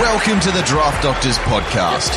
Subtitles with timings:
[0.00, 2.10] Welcome to the Draft Doctors Podcast,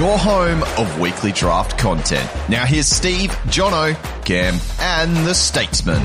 [0.00, 2.26] your home of weekly draft content.
[2.48, 3.94] Now here's Steve, Jono,
[4.24, 6.00] Cam, and the Statesman.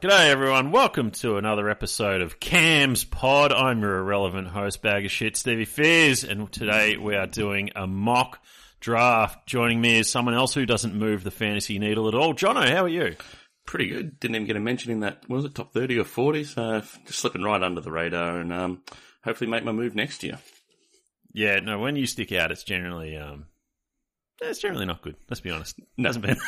[0.00, 3.52] G'day everyone, welcome to another episode of Cam's Pod.
[3.52, 7.86] I'm your irrelevant host, bag of shit, Stevie Fears, and today we are doing a
[7.86, 8.40] mock
[8.80, 9.46] draft.
[9.46, 12.34] Joining me is someone else who doesn't move the fantasy needle at all.
[12.34, 13.14] Jono, how are you?
[13.66, 14.20] Pretty good.
[14.20, 15.28] Didn't even get a mention in that.
[15.28, 16.44] Was it top thirty or forty?
[16.44, 18.82] So just slipping right under the radar, and um,
[19.24, 20.38] hopefully make my move next year.
[21.32, 21.78] Yeah, no.
[21.78, 23.46] When you stick out, it's generally um,
[24.40, 25.16] it's generally not good.
[25.28, 25.78] Let's be honest.
[25.96, 26.38] It hasn't been.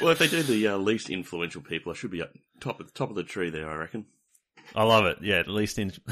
[0.00, 2.86] well, if they do the uh, least influential people, I should be at top of
[2.86, 3.70] the top of the tree there.
[3.70, 4.06] I reckon.
[4.74, 5.18] I love it.
[5.22, 5.90] Yeah, at least in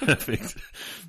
[0.00, 0.56] perfect.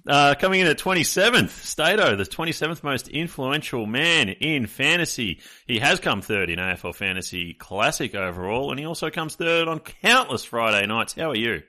[0.06, 5.40] Uh, coming in at 27th, Stato, the 27th most influential man in fantasy.
[5.68, 9.80] He has come third in AFL Fantasy Classic overall, and he also comes third on
[9.80, 11.14] countless Friday nights.
[11.14, 11.62] How are you?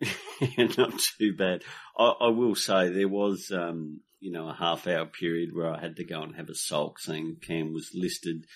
[0.58, 1.62] Not too bad.
[1.98, 5.80] I, I, will say there was, um, you know, a half hour period where I
[5.80, 8.46] had to go and have a sulk saying Cam was listed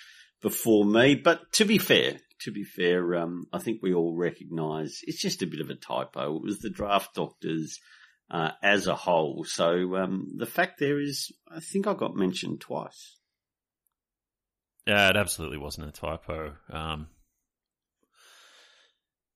[0.40, 1.14] before me.
[1.16, 5.42] But to be fair, to be fair, um, I think we all recognise it's just
[5.42, 6.36] a bit of a typo.
[6.36, 7.78] It was the draft doctors
[8.30, 9.44] uh, as a whole.
[9.44, 13.18] So um, the fact there is, I think I got mentioned twice.
[14.86, 16.54] Yeah, it absolutely wasn't a typo.
[16.70, 17.08] Um,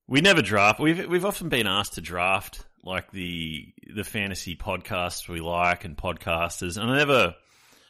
[0.07, 0.81] we never draft.
[0.81, 5.97] We've we've often been asked to draft like the the fantasy podcasts we like and
[5.97, 7.35] podcasters, and I never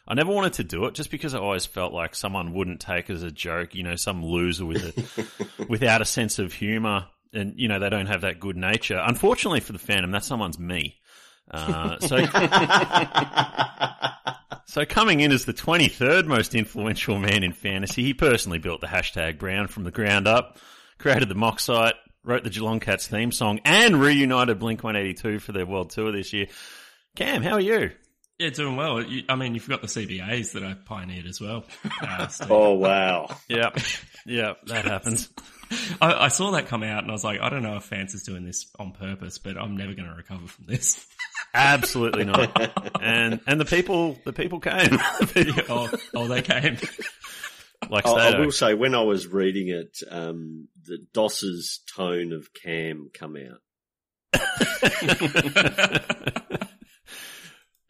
[0.08, 3.10] I never wanted to do it just because I always felt like someone wouldn't take
[3.10, 7.08] it as a joke, you know, some loser with it, without a sense of humor.
[7.34, 8.98] And, you know, they don't have that good nature.
[9.04, 10.96] Unfortunately for the fandom, that someone's me.
[11.50, 12.24] Uh, so,
[14.64, 18.86] so coming in as the 23rd most influential man in fantasy, he personally built the
[18.86, 20.56] hashtag Brown from the ground up,
[20.96, 25.52] created the mock site, wrote the Geelong Cats theme song, and reunited Blink 182 for
[25.52, 26.46] their world tour this year.
[27.14, 27.90] Cam, how are you?
[28.38, 29.02] Yeah, doing well.
[29.02, 31.64] You, I mean, you've got the CBAs that I pioneered as well.
[32.00, 33.36] Uh, oh wow!
[33.48, 33.70] yeah,
[34.24, 35.28] yeah, that happens.
[36.00, 38.14] I, I, saw that come out, and I was like, I don't know if Fans
[38.14, 41.04] is doing this on purpose, but I'm never going to recover from this.
[41.54, 43.02] Absolutely not.
[43.02, 45.00] and and the people, the people came.
[45.68, 46.78] oh, oh, they came.
[47.90, 52.48] Like I, I will say, when I was reading it, um, the Doss's tone of
[52.54, 53.62] Cam come out.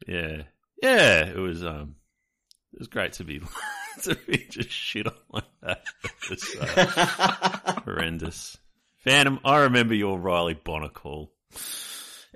[0.08, 0.42] Yeah,
[0.82, 1.26] yeah.
[1.26, 1.96] It was um,
[2.72, 3.40] it was great to be
[4.02, 5.84] to be just shit on like that.
[6.30, 8.56] It's uh, horrendous.
[9.04, 11.32] Phantom, I remember your Riley Bonner call.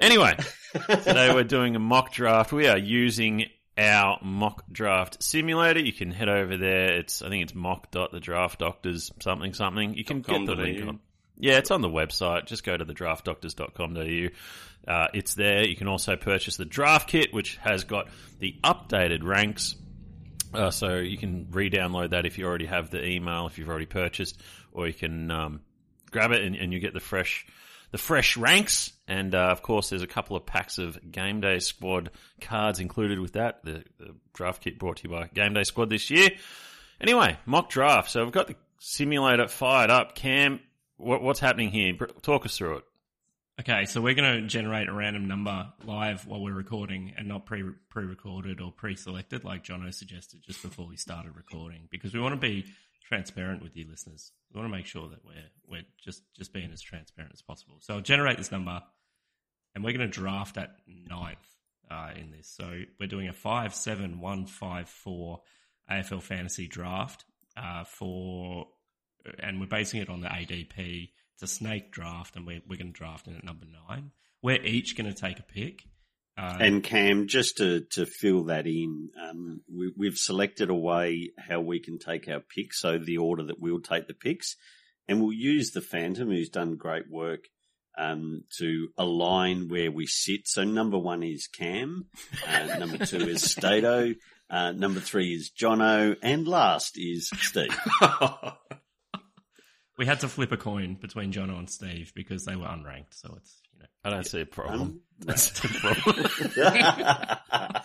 [0.01, 0.37] Anyway,
[0.73, 2.53] today we're doing a mock draft.
[2.53, 3.47] We are using
[3.79, 5.81] our mock draft simulator.
[5.81, 6.93] You can head over there.
[6.93, 9.95] It's I think it's mock dot the draft doctors something something.
[9.95, 11.01] You can get the link on.
[11.39, 12.47] Yeah, it's on the website.
[12.47, 14.29] Just go to the draftdoctors.com.au.
[14.87, 15.67] Uh, it's there.
[15.67, 19.77] You can also purchase the draft kit, which has got the updated ranks.
[20.53, 23.87] Uh, so you can re-download that if you already have the email, if you've already
[23.87, 24.41] purchased,
[24.73, 25.61] or you can um,
[26.11, 27.47] grab it and, and, you get the fresh,
[27.91, 28.93] the fresh ranks.
[29.09, 32.11] And uh, of course, there's a couple of packs of Game Day Squad
[32.41, 33.65] cards included with that.
[33.65, 36.31] The, the draft kit brought to you by Game Day Squad this year.
[37.01, 38.11] Anyway, mock draft.
[38.11, 40.15] So we've got the simulator fired up.
[40.15, 40.61] Cam,
[40.99, 41.95] what, what's happening here?
[42.21, 42.85] Talk us through it.
[43.63, 47.47] Okay, so we're going to generate a random number live while we're recording and not
[47.47, 52.13] pre pre recorded or pre selected like Jono suggested just before we started recording because
[52.13, 52.67] we want to be
[53.07, 54.33] transparent with you listeners.
[54.53, 57.77] We want to make sure that we're we're just just being as transparent as possible.
[57.79, 58.83] So I'll generate this number
[59.77, 61.39] and we're going to draft at ninth
[61.89, 62.49] uh, in this.
[62.49, 65.43] So we're doing a five seven one five four
[65.89, 67.25] AFL fantasy draft
[67.57, 68.67] uh, for,
[69.39, 72.93] and we're basing it on the ADP it's a snake draft, and we're, we're going
[72.93, 74.11] to draft in at number nine.
[74.43, 75.83] We're each going to take a pick.
[76.37, 81.31] Uh, and Cam, just to, to fill that in, um, we, have selected a way
[81.39, 84.57] how we can take our picks, so the order that we'll take the picks,
[85.07, 87.41] and we'll use the Phantom, who's done great work,
[87.99, 90.49] um, to align where we sit.
[90.49, 92.07] So number one is Cam,
[92.49, 94.15] uh, number two is Stato,
[94.49, 97.79] uh, number three is Jono, and last is Steve.
[99.99, 103.13] we had to flip a coin between Jono and Steve because they were unranked.
[103.15, 103.87] So it's you know.
[104.05, 105.01] I don't see a problem.
[105.21, 105.69] That's the
[106.65, 107.85] problem.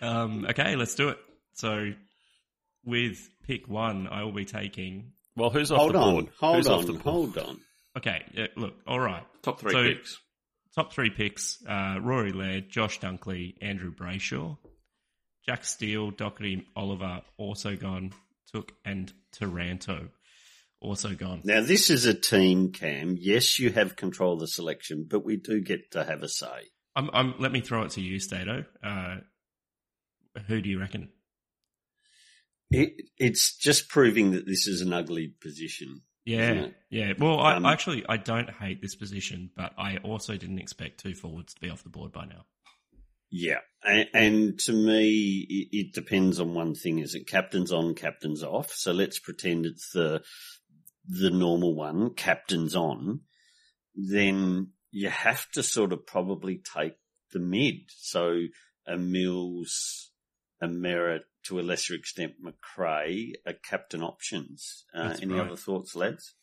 [0.00, 1.18] um, okay, let's do it.
[1.54, 1.92] So
[2.84, 5.12] with pick one, I will be taking.
[5.36, 6.28] Well, who's off hold the on, board?
[6.40, 7.60] Hold who's on, hold on.
[7.96, 9.24] Okay, yeah, look, all right.
[9.42, 10.18] Top three so, picks.
[10.74, 14.56] Top three picks: uh, Rory Laird, Josh Dunkley, Andrew Brayshaw,
[15.46, 18.12] Jack Steele, Docherty, Oliver, also gone,
[18.54, 20.08] Touk and Taranto
[20.80, 21.42] also gone.
[21.44, 23.16] Now, this is a team, Cam.
[23.18, 26.46] Yes, you have control of the selection, but we do get to have a say.
[26.96, 28.64] I'm, I'm, let me throw it to you, Stato.
[28.82, 29.16] Uh,
[30.46, 31.10] who do you reckon?
[32.70, 36.02] It, it's just proving that this is an ugly position.
[36.24, 37.14] Yeah, yeah.
[37.18, 41.14] Well, I, Um, actually, I don't hate this position, but I also didn't expect two
[41.14, 42.44] forwards to be off the board by now.
[43.32, 47.94] Yeah, and, and to me, it, it depends on one thing: is it captains on,
[47.94, 48.72] captains off?
[48.72, 50.22] So let's pretend it's the
[51.06, 53.20] the normal one, captains on.
[53.94, 56.94] Then you have to sort of probably take
[57.32, 57.82] the mid.
[57.88, 58.42] So
[58.86, 60.10] a Mills,
[60.60, 64.84] a Merrett, to a lesser extent Macrae, are captain options.
[64.94, 65.46] Uh, any right.
[65.46, 66.34] other thoughts, lads?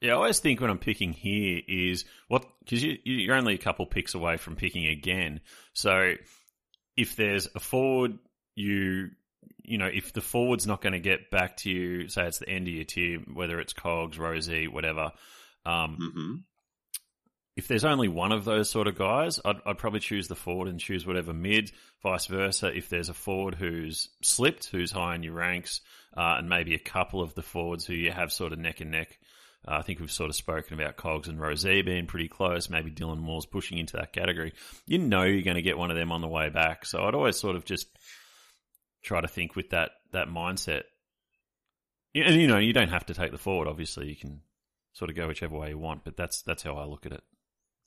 [0.00, 3.58] Yeah, I always think when I'm picking here is what because you, you're only a
[3.58, 5.40] couple picks away from picking again.
[5.72, 6.14] So
[6.96, 8.18] if there's a forward,
[8.54, 9.10] you
[9.62, 12.48] you know if the forward's not going to get back to you, say it's the
[12.48, 15.12] end of your tier, whether it's Cogs, Rozee, whatever.
[15.64, 16.34] Um, hmm
[17.56, 20.68] if there's only one of those sort of guys, I'd, I'd probably choose the forward
[20.68, 21.70] and choose whatever mid.
[22.02, 25.80] Vice versa, if there's a forward who's slipped, who's high in your ranks,
[26.16, 28.90] uh, and maybe a couple of the forwards who you have sort of neck and
[28.90, 29.18] neck.
[29.66, 32.68] Uh, I think we've sort of spoken about Cogs and Rozee being pretty close.
[32.68, 34.52] Maybe Dylan Moore's pushing into that category.
[34.86, 36.84] You know you're going to get one of them on the way back.
[36.84, 37.86] So I'd always sort of just
[39.04, 40.82] try to think with that that mindset.
[42.14, 43.68] And you know you don't have to take the forward.
[43.68, 44.40] Obviously, you can
[44.92, 46.04] sort of go whichever way you want.
[46.04, 47.22] But that's that's how I look at it.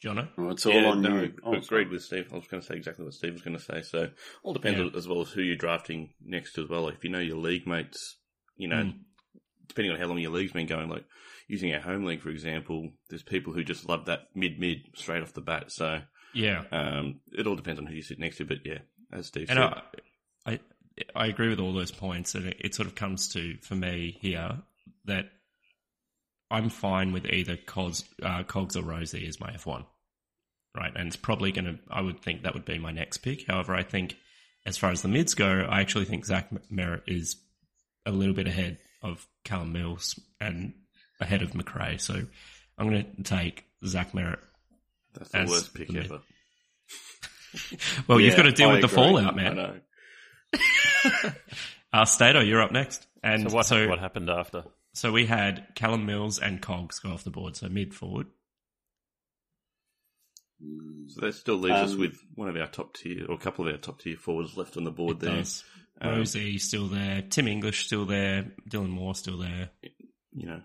[0.04, 0.28] Jono?
[0.38, 1.34] Well, it's all yeah, on no, you.
[1.44, 2.28] Oh, agreed with Steve.
[2.32, 3.82] I was going to say exactly what Steve was going to say.
[3.82, 4.10] So
[4.44, 4.96] all depends Yeah.
[4.96, 6.88] as well as who you're drafting next as well.
[6.90, 8.18] If you know your league mates,
[8.56, 9.00] you know, Mm.
[9.68, 11.06] depending on how long your league's been going, like
[11.48, 15.24] using our home league, for example, there's people who just love that mid mid straight
[15.24, 15.72] off the bat.
[15.72, 16.02] So
[16.34, 16.66] Yeah.
[16.72, 18.46] um, it all depends on who you sit next to.
[18.46, 18.80] But yeah,
[19.12, 19.82] as Steve And said, I,
[21.16, 24.18] I, agree with all those points, and it, it sort of comes to for me
[24.22, 24.58] here
[25.06, 25.30] that
[26.50, 29.86] I'm fine with either Cogs, uh, Cogs or Rozee as my F1,
[30.76, 30.92] right?
[30.96, 31.80] And it's probably going to.
[31.90, 33.48] I would think that would be my next pick.
[33.48, 34.16] However, I think
[34.66, 37.38] as far as the mids go, I actually think Zach Merrett is
[38.06, 40.74] a little bit ahead of Callum Mills and
[41.20, 41.98] ahead of Macrae.
[41.98, 42.22] So
[42.78, 44.40] I'm going to take Zach Merrett.
[45.14, 46.20] that's the worst pick the ever.
[48.08, 48.96] Well, you've got to deal I with the agree.
[48.96, 49.82] fallout, I man.
[51.06, 51.32] Know.
[51.94, 53.08] Uh, Stato, you're up next.
[53.24, 54.64] And So what so, what happened after?
[54.94, 58.28] so we had Callum Mills and Cogs go off the board, so mid forward.
[61.08, 63.68] So that still leaves us Um, with one of our top tier or a couple
[63.68, 65.36] of our top tier forwards left on the board It there.
[65.38, 65.64] does.
[66.02, 69.70] Um, Rozee still there, Tim English still there, Dylan Moore still there.
[70.32, 70.62] you know,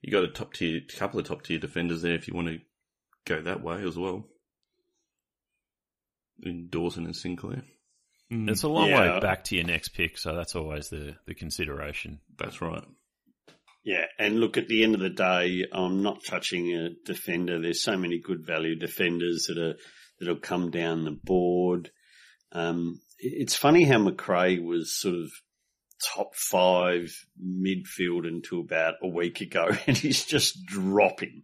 [0.00, 2.60] you got a top tier, couple of top tier defenders there if you want to
[3.26, 4.26] go that way as well.
[6.42, 7.64] In Dawson and Sinclair.
[8.32, 8.50] Mm.
[8.50, 9.14] It's a long Yeah.
[9.14, 12.20] way back to your next pick, so that's always the, the consideration.
[12.38, 12.84] That's right.
[13.84, 17.60] Yeah, and look, at the end of the day, I'm not touching a defender.
[17.60, 19.74] There's so many good value defenders that are
[20.20, 21.90] that'll come down the board.
[22.52, 25.30] Um, it's funny how Macrae was sort of
[26.14, 27.12] top five
[27.44, 31.42] midfield until about a week ago, and he's just dropping.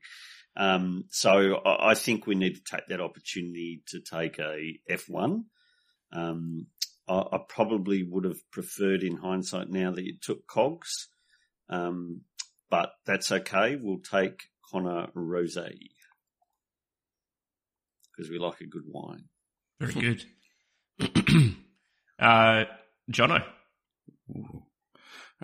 [0.56, 5.42] Um, so I, I think we need to take that opportunity to take a F1.
[6.12, 6.66] Um,
[7.08, 11.08] I, I probably would have preferred in hindsight now that you took Cogs.
[11.68, 12.22] Um,
[12.70, 13.76] but that's okay.
[13.80, 15.56] We'll take Connor Rose
[18.18, 19.24] because we like a good wine.
[19.80, 20.24] Very good.
[22.18, 22.64] uh,
[23.10, 23.44] Jono.
[24.30, 24.62] Ooh.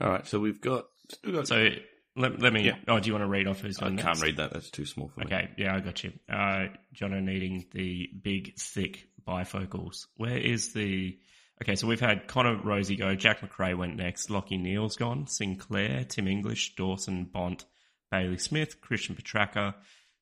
[0.00, 0.86] All right, so we've got.
[1.08, 1.68] Still got So
[2.16, 2.64] let, let me.
[2.64, 2.76] Yeah.
[2.88, 4.22] Oh, do you want to read off who's I can't next?
[4.22, 4.52] read that.
[4.52, 5.26] That's too small for me.
[5.26, 6.12] Okay, yeah, I got you.
[6.28, 10.06] Uh, Jono needing the big, thick bifocals.
[10.16, 11.16] Where is the?
[11.64, 13.14] Okay, so we've had Connor Rozee go.
[13.14, 14.28] Jack Macrae went next.
[14.28, 15.26] Lachie Neale's gone.
[15.26, 17.64] Sinclair, Tim English, Dawson, Bont,
[18.10, 19.74] Bailey Smith, Christian Petracca,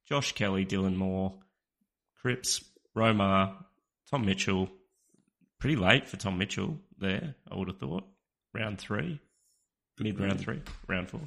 [0.08, 1.40] Josh Kelly, Dylan Moore,
[2.20, 2.62] Cripps,
[2.96, 3.56] Romar,
[4.08, 4.70] Tom Mitchell.
[5.58, 7.34] Pretty late for Tom Mitchell there.
[7.50, 8.04] I would have thought
[8.54, 9.18] round three,
[9.99, 11.22] mid round three, round four.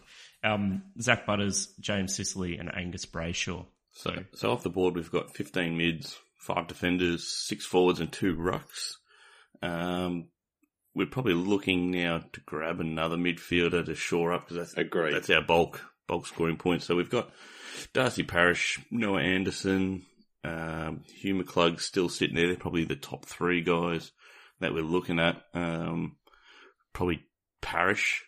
[0.45, 3.65] Um, Zach Butters, James Sicily, and Angus Brayshaw.
[3.91, 8.33] So, so off the board, we've got 15 mids, five defenders, six forwards, and two
[8.37, 8.93] rucks.
[9.65, 10.27] Um,
[10.93, 15.13] we're probably looking now to grab another midfielder to shore up because that's Agreed.
[15.13, 16.83] that's our bulk bulk scoring point.
[16.83, 17.31] So we've got
[17.93, 20.03] Darcy Parish, Noah Anderson,
[20.43, 22.47] um, Hugh McClug still sitting there.
[22.47, 24.11] They're probably the top three guys
[24.59, 25.41] that we're looking at.
[25.53, 26.15] Um,
[26.93, 27.23] probably
[27.61, 28.23] Parish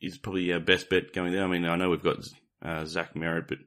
[0.00, 1.44] is probably our best bet going there.
[1.44, 2.18] I mean, I know we've got
[2.62, 3.58] uh, Zach Merrett, but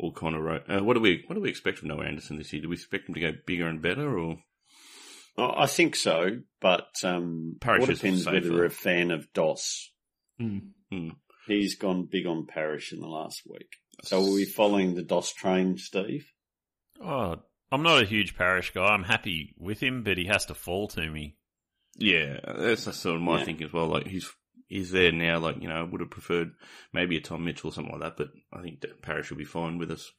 [0.00, 0.62] all kind of right.
[0.68, 2.62] Uh, what do we what do we expect from Noah Anderson this year?
[2.62, 4.38] Do we expect him to go bigger and better, or
[5.38, 8.34] Oh, I think so, but um, Parish all depends safer.
[8.34, 9.90] whether we're a fan of DOS.
[10.40, 10.70] Mm.
[10.90, 11.08] hmm.
[11.46, 13.68] he's gone big on Parish in the last week.
[14.04, 16.30] So are we following the DOS train, Steve?
[17.00, 17.36] Oh,
[17.70, 18.84] I'm not a huge Parish guy.
[18.86, 21.36] I'm happy with him, but he has to fall to me.
[21.96, 23.44] Yeah, that's, that's sort of my Yeah.
[23.44, 23.86] thinking as well.
[23.86, 24.28] Like he's
[24.68, 25.38] he's there now.
[25.38, 26.50] Like you know, I would have preferred
[26.92, 29.78] maybe a Tom Mitchell or something like that, but I think Parish will be fine
[29.78, 30.10] with us.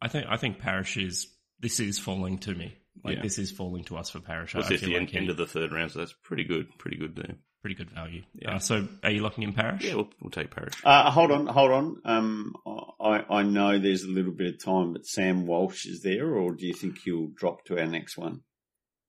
[0.00, 1.28] I think I think Parish is
[1.60, 2.78] this is falling to me.
[3.04, 3.22] Like Yeah.
[3.22, 4.54] this is falling to us for Parish.
[4.54, 5.90] What's I this feel the like end, he- end of the third round?
[5.92, 6.66] So that's pretty good.
[6.78, 7.34] Pretty good there.
[7.62, 8.22] pretty good value.
[8.34, 8.56] Yeah.
[8.56, 9.82] Uh, so are you locking in Parish?
[9.82, 10.74] Yeah, we'll, we'll take Parish.
[10.84, 12.00] Uh, hold on, hold on.
[12.04, 12.54] Um,
[13.00, 16.52] I, I know there's a little bit of time, but Sam Walsh is there, or
[16.54, 18.42] do you think he'll drop to our next one?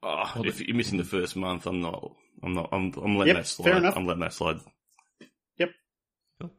[0.02, 2.16] Oh, Well, if you're missing the first month, I'm not.
[2.44, 2.70] I'm not.
[2.72, 2.92] I'm.
[2.98, 3.66] I'm letting Yep, that slide.
[3.66, 3.96] fair enough.
[3.96, 4.58] I'm letting that slide.
[6.42, 6.52] Cool.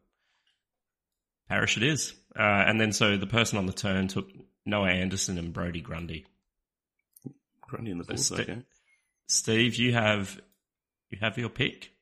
[1.48, 2.14] Parish it is.
[2.38, 4.28] Uh, and then so the person on the turn took
[4.66, 6.26] Noah Anderson and Brodie Grundy.
[7.68, 8.20] Grundy in the fourth.
[8.20, 8.62] St- Okay.
[9.28, 10.40] Steve, you have
[11.10, 11.92] you have your pick.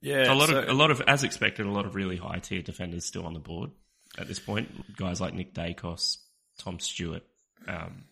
[0.00, 2.38] Yeah, a lot so- of a lot of as expected, a lot of really high
[2.38, 3.70] tier defenders still on the board
[4.18, 4.96] at this point.
[4.96, 6.18] Guys like Nick Daicos,
[6.58, 7.22] Tom Stewart,
[7.68, 8.04] um,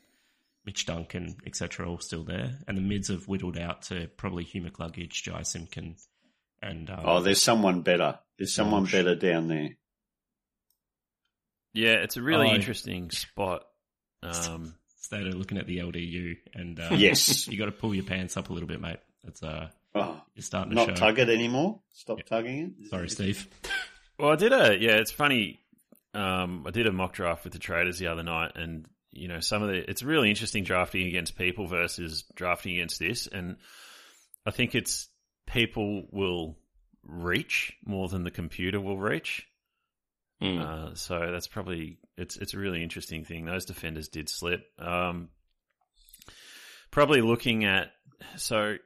[0.67, 1.88] Mitch Duncan, etc.
[1.88, 5.97] all still there, and the mids have whittled out to probably Hugh McCluggage, Jy Simpkin,
[6.62, 8.19] and um, Oh, there's someone better.
[8.38, 8.93] There's someone Walsh.
[8.93, 9.71] better down there.
[11.73, 13.64] yeah, it's a really Oh, interesting spot.
[14.23, 14.75] Um,
[15.05, 17.47] Stato looking at the LDU, and uh, Yes.
[17.49, 18.99] you got to pull your pants up a little bit, mate.
[19.23, 20.95] That's uh, Oh, you're starting to not show.
[20.95, 21.81] tug it anymore.
[21.93, 22.25] Stop Yeah.
[22.25, 22.89] tugging it.
[22.91, 23.47] Sorry, Steve.
[24.19, 24.97] Well, I did a yeah.
[24.97, 25.61] It's funny.
[26.15, 29.41] Um, I did a mock draft with the traders the other night, and you know
[29.41, 29.89] some of the.
[29.91, 33.57] It's really interesting drafting against people versus drafting against this, and
[34.47, 35.09] I think it's
[35.47, 36.57] people will
[37.07, 39.47] reach more than the computer will reach.
[40.45, 40.61] Mm.
[40.61, 43.45] Uh, so that's probably it's it's a really interesting thing.
[43.45, 44.67] Those defenders did slip.
[44.79, 45.29] Um,
[46.91, 47.93] probably looking at
[48.37, 48.77] so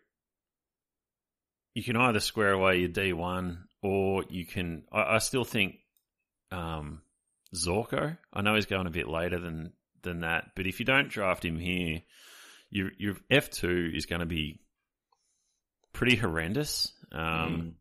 [1.74, 4.84] you can either square away your D one or you can.
[4.92, 5.76] I, I still think
[6.50, 7.02] um,
[7.54, 8.16] Zorko.
[8.32, 9.72] I know he's going a bit later than
[10.02, 12.02] than that, but if you don't draft him here,
[12.70, 14.60] your your F two is going to be
[15.92, 16.92] pretty horrendous.
[17.12, 17.74] Um,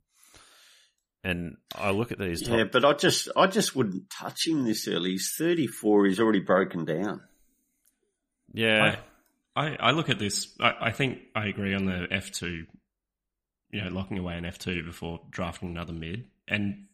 [1.24, 2.44] And I look at these.
[2.48, 5.12] Top, Yeah, but I just, I just wouldn't touch him this early.
[5.12, 6.06] He's 34.
[6.06, 7.22] He's already broken down.
[8.54, 8.98] yeah,
[9.56, 10.56] I, I, I look at this.
[10.60, 12.66] I, I think I agree on the F two.
[13.72, 16.86] You know, locking away an F two before drafting another mid, and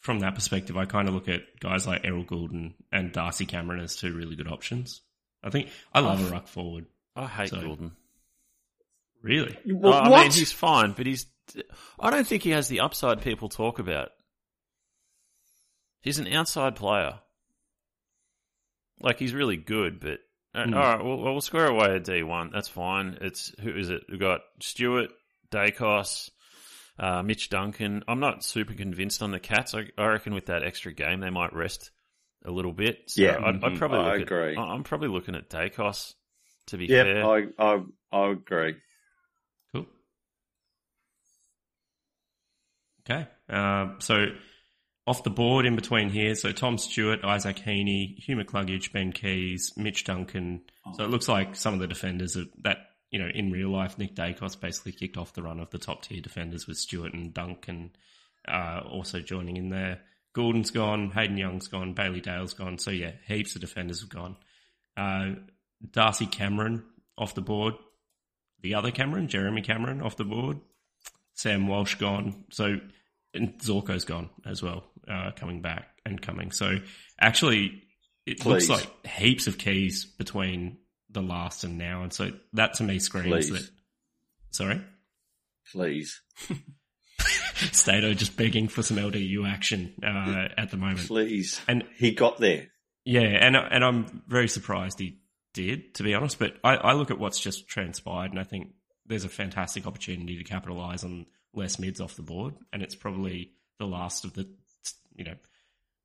[0.00, 3.80] from that perspective, I kind of look at guys like Errol Gulden and Darcy Cameron
[3.80, 5.02] as two really good options.
[5.42, 6.26] I think I love Oh.
[6.28, 6.86] a ruck forward.
[7.14, 7.92] I hate So- Gulden.
[9.22, 11.24] Really, Well, Oh, I mean, he's fine, but he's.
[12.00, 14.10] I don't think he has the upside people talk about.
[16.00, 17.20] He's an outside player.
[19.00, 20.18] Like he's really good, but
[20.54, 20.74] uh, Hmm.
[20.74, 22.50] all right, we'll, we'll square away a D one.
[22.52, 23.18] That's fine.
[23.20, 24.02] It's who is it?
[24.08, 25.10] We've got Stewart,
[25.50, 26.30] Daicos,
[26.98, 28.04] uh, Mitch Duncan.
[28.06, 29.74] I'm not super convinced on the Cats.
[29.74, 31.90] I, I reckon with that extra game, they might rest
[32.44, 32.98] a little bit.
[33.10, 33.38] So Yeah.
[33.44, 33.98] I'd, I'd probably.
[33.98, 34.52] I agree.
[34.56, 36.14] At, I'm probably looking at Daicos.
[36.68, 37.82] To be yeah, fair, I, I,
[38.12, 38.76] I agree.
[39.72, 39.84] cool.
[43.08, 44.26] Okay, uh, so
[45.06, 49.76] off the board in between here, so Tom Stewart, Isaac Heaney, Hugh McCluggage, Ben Keays,
[49.76, 50.62] Mitch Duncan.
[50.94, 52.78] So it looks like some of the defenders that,
[53.10, 56.02] you know, in real life, Nick Daicos basically kicked off the run of the top
[56.02, 57.90] tier defenders with Stewart and Duncan
[58.48, 60.00] uh, also joining in there.
[60.34, 62.78] Gordon's gone, Hayden Young's gone, Bailey Dale's gone.
[62.78, 64.36] So yeah, heaps of defenders have gone.
[64.96, 65.40] Uh,
[65.90, 66.84] Darcy Cameron
[67.16, 67.74] off the board.
[68.62, 70.58] The other Cameron, Jeremy Cameron, off the board.
[71.34, 72.44] Sam Walsh gone.
[72.50, 72.78] So
[73.34, 76.52] and Zorko's gone as well, uh, coming back and coming.
[76.52, 76.78] So
[77.20, 77.82] actually,
[78.26, 78.68] it Please.
[78.68, 80.78] looks like heaps of keys between
[81.10, 83.50] the last and now, and so that to me screams Please.
[83.50, 83.70] that.
[84.52, 84.80] Sorry,
[85.72, 86.20] Please,
[87.72, 91.60] Stato just begging for some LDU action uh, at the moment, please.
[91.66, 92.68] and He got there.
[93.04, 95.18] yeah, and and I'm very surprised he
[95.52, 96.38] did, to be honest.
[96.38, 98.68] But I, I look at what's just transpired, and I think
[99.06, 103.50] there's a fantastic opportunity to capitalise on less mids off the board, and it's probably
[103.78, 104.48] the last of the,
[105.14, 105.34] you know,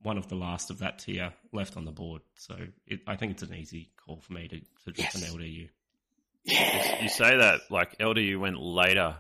[0.02, 2.22] one of the last of that tier left on the board.
[2.36, 2.56] So
[2.88, 5.70] it, I think it's an easy call for me to, to drop an LDU.
[6.46, 9.18] you say that like LDU went later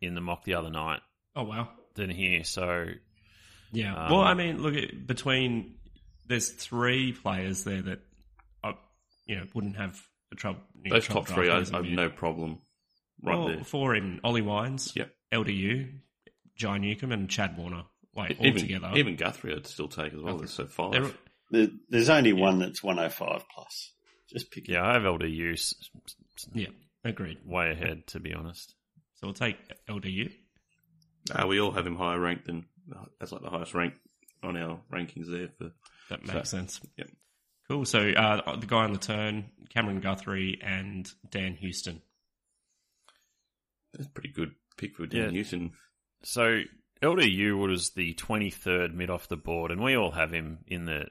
[0.00, 1.00] in the mock the other night
[1.36, 2.86] Oh wow, than here, so
[3.72, 3.94] yeah.
[3.94, 5.76] Um, well, I mean, look at between
[6.26, 8.00] there's three players there that,
[8.64, 8.72] uh,
[9.26, 10.60] you know, wouldn't have the trouble.
[10.82, 12.58] you know, Those top three, I, drafting as I a have no problem
[13.22, 13.64] right well, there.
[13.64, 15.10] Four in Ollie Wines, Yep.
[15.32, 15.92] LDU,
[16.56, 17.84] Jai Newcombe, and Chad Warner,
[18.14, 18.92] like all Even, together.
[18.96, 20.38] even Guthrie, I'd still take as well.
[20.38, 21.16] There's so five.
[21.50, 23.92] There, there's only one that's 105 plus.
[24.30, 24.72] Just pick it.
[24.72, 25.74] yeah, I have LDU s-
[26.36, 26.68] s- yeah,
[27.04, 27.38] agreed.
[27.46, 28.74] way ahead to be honest.
[29.14, 29.56] So we'll take
[29.88, 30.30] LDU.
[31.30, 32.66] Uh, we all have him higher ranked than
[33.18, 33.94] that's like the highest rank
[34.42, 35.72] on our rankings there for
[36.10, 36.80] That makes So- sense.
[36.96, 37.08] yep.
[37.68, 37.84] Cool.
[37.84, 42.00] So uh, the guy on the turn, Cameron Guthrie and Dan Houston.
[43.92, 45.30] That's a pretty good pick for Dan Yeah.
[45.30, 45.72] Houston.
[46.22, 46.62] So
[47.02, 51.06] LDU was the 23rd mid off the board, and we all have him in the.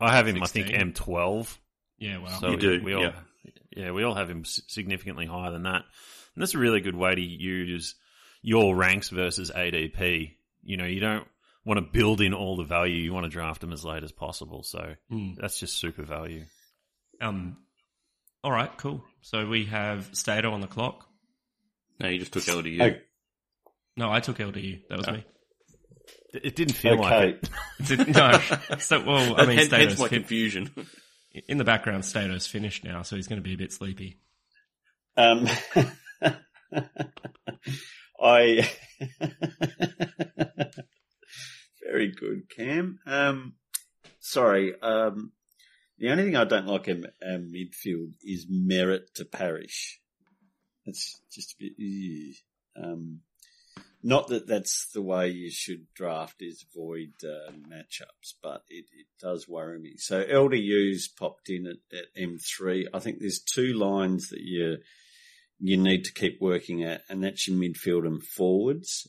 [0.00, 1.56] I have him, I think, M12.
[1.98, 3.12] Yeah, well, So You do, we all, yeah.
[3.74, 5.82] yeah, we all have him significantly higher than that,
[6.34, 7.94] and that's a really good way to use
[8.42, 10.36] your ranks versus ADP.
[10.62, 11.26] You know, you don't
[11.64, 14.12] want to build in all the value; you want to draft them as late as
[14.12, 14.62] possible.
[14.62, 15.36] So Mm.
[15.36, 16.44] that's just super value.
[17.20, 17.56] Um,
[18.44, 19.02] all right, cool.
[19.22, 21.08] So we have Stato on the clock.
[22.00, 23.00] No, you just took LDU.
[23.96, 24.82] No, I took LDU.
[24.88, 25.12] That was Oh.
[25.12, 25.24] me.
[26.34, 27.38] It it didn't feel like okay.
[27.40, 28.08] it.
[28.68, 28.78] No.
[28.78, 30.70] So, well, I mean, hence, hence Stato's my fin- confusion.
[31.48, 34.18] in the background, Stato's finished now, so he's going to be a bit sleepy.
[35.16, 35.48] Um,
[38.20, 38.68] I
[41.82, 42.98] very good, Cam.
[43.06, 43.54] Um,
[44.20, 44.74] sorry.
[44.80, 45.32] Um,
[45.98, 50.00] the only thing I don't like in our midfield is Merrett to parish.
[50.86, 51.72] It's just a bit.
[52.82, 53.20] Um,
[54.02, 59.06] not that that's the way you should draft is avoid uh, matchups, but it, it
[59.20, 59.94] does worry me.
[59.96, 62.84] So LDU's popped in at, at M3.
[62.94, 64.78] I think there's two lines that you
[65.58, 69.08] you need to keep working at, and that's your midfield and forwards.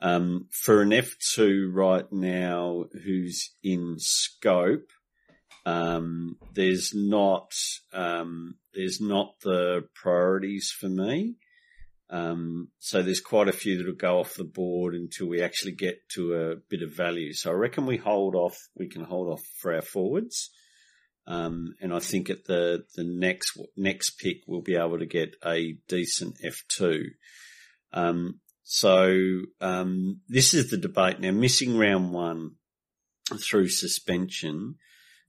[0.00, 4.90] Um, for an F2 right now who's in scope,
[5.66, 7.52] um, there's not
[7.92, 11.34] um, there's not the priorities for me.
[12.08, 16.08] Um, so there's quite a few that'll go off the board until we actually get
[16.10, 17.32] to a bit of value.
[17.32, 18.56] So I reckon we hold off.
[18.76, 20.50] We can hold off for our forwards.
[21.26, 25.34] Um, and I think at the, the next, next pick, we'll be able to get
[25.44, 27.06] a decent F2.
[27.92, 31.32] Um, so, um, this is the debate now.
[31.32, 32.52] Missing round one
[33.40, 34.76] through suspension,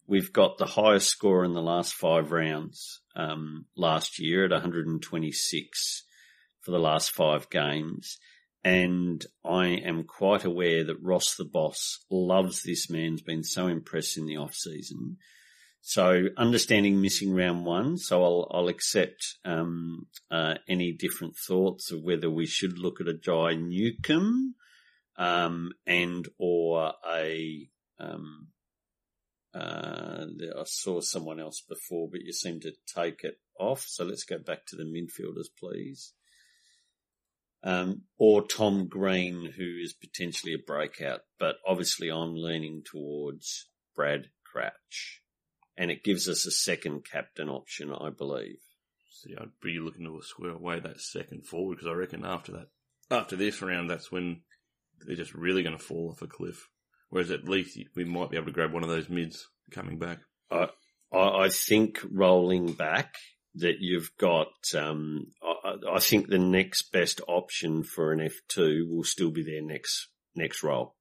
[0.08, 6.04] we've got the highest score in the last five rounds, um, last year at 126
[6.62, 8.18] for the last five games.
[8.64, 14.18] And I am quite aware that Ross the boss loves this man's been so impressed
[14.18, 15.18] in the off season.
[15.82, 22.02] So understanding missing round one, so I'll, I'll accept um, uh, any different thoughts of
[22.02, 24.56] whether we should look at a Jai Newcombe
[25.18, 27.70] um, and or a.
[28.00, 28.50] Um,
[29.58, 30.26] uh,
[30.60, 33.86] I saw someone else before, but you seem to take it off.
[33.88, 36.14] So let's go back to the midfielders, please.
[37.64, 44.30] Um, or Tom Green, who is potentially a breakout, but obviously I'm leaning towards Brad
[44.44, 45.22] Crouch
[45.78, 48.60] and it gives us a second captain option, I believe.
[49.12, 52.68] See, I'd be looking to square away that second forward because I reckon after that,
[53.10, 54.42] after this round, that's when
[55.06, 56.68] they're just really going to fall off a cliff.
[57.10, 60.20] Whereas at least we might be able to grab one of those mids coming back.
[60.52, 60.68] I,
[61.14, 63.16] I, I think rolling back
[63.56, 69.04] that you've got, um, I, I think the next best option for an F2 will
[69.04, 70.96] still be their next, next roll.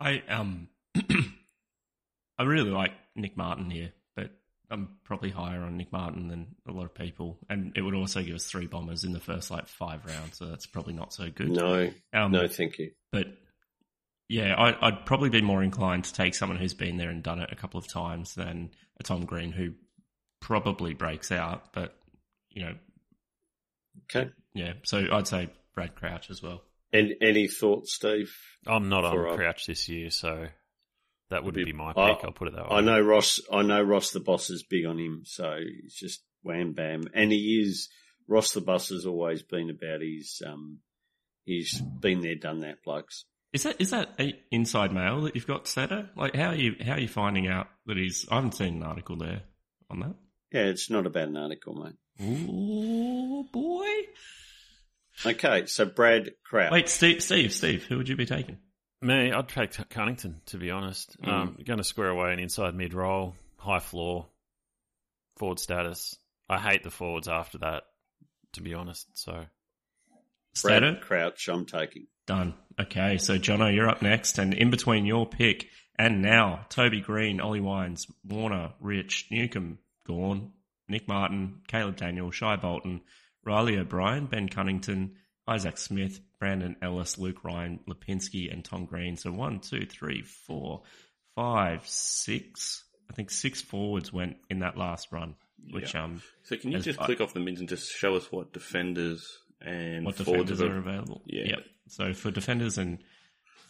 [0.00, 0.68] I um,
[2.38, 4.30] I really like Nick Martin here, but
[4.70, 8.22] I'm probably higher on Nick Martin than a lot of people, and it would also
[8.22, 11.30] give us three bombers in the first like five rounds, so that's probably not so
[11.30, 11.50] good.
[11.50, 12.90] No, um, no, thank you.
[13.10, 13.26] but
[14.28, 17.40] yeah, I, I'd probably be more inclined to take someone who's been there and done
[17.40, 19.72] it a couple of times than a Tom Green who
[20.40, 21.72] probably breaks out.
[21.72, 21.94] But
[22.50, 22.74] you know,
[24.04, 24.30] Okay.
[24.54, 24.74] yeah.
[24.84, 26.62] So I'd say Brad Crouch as well.
[26.92, 28.32] And any thoughts, Steve?
[28.66, 30.46] I'm not on uh, Crouch this year, so
[31.30, 32.24] that wouldn't Be- be my I- pick.
[32.24, 32.76] I'll put it that way.
[32.76, 33.40] I know Ross.
[33.52, 37.04] I know Ross the boss is big on him, so it's just wham bam.
[37.14, 37.88] And he is
[38.28, 40.40] Ross the boss has always been about his.
[40.46, 40.78] Um,
[41.44, 43.24] he's been there, done that, blokes.
[43.56, 46.06] Is that is that a inside mail that you've got, Stato?
[46.14, 48.26] Like how are you how are you finding out that he's?
[48.30, 49.44] I haven't seen an article there
[49.88, 50.14] on that.
[50.52, 51.94] Yeah, it's not about an article, mate.
[52.20, 53.86] Oh boy!
[55.24, 56.70] Okay, so Brad Crouch.
[56.70, 58.58] Wait, Steve, Steve, Steve, who would you be taking?
[59.00, 61.18] Me, I'd take Cunnington, to be honest.
[61.22, 61.32] Mm.
[61.32, 64.26] Um, going to square away an inside mid roll, high floor,
[65.38, 66.14] forward status.
[66.46, 67.84] I hate the forwards after that,
[68.52, 69.06] to be honest.
[69.14, 70.94] So Brad Stato?
[71.00, 72.06] Crouch, I'm taking.
[72.26, 72.52] Done.
[72.78, 77.40] Okay, so Jono, you're up next, and in between your pick and now, Toby Greene,
[77.40, 80.52] Ollie Wines, Warner, Rich, Newcombe, Gorn,
[80.88, 83.00] Nick Martin, Caleb Daniel, Shai Bolton,
[83.44, 85.16] Riley O'Brien, Ben Cunnington,
[85.48, 89.16] Isaac Smith, Brandon Ellis, Luke Ryan, Lipinski, and Tom Green.
[89.16, 90.82] So one, two, three, four,
[91.34, 92.84] five, six.
[93.10, 95.34] I think six forwards went in that last run,
[95.70, 98.30] which um, So can you just I- click off the mids and just show us
[98.30, 101.22] what defenders and what defenders are available.
[101.26, 101.44] Yeah.
[101.46, 101.58] Yep.
[101.88, 102.98] So for defenders and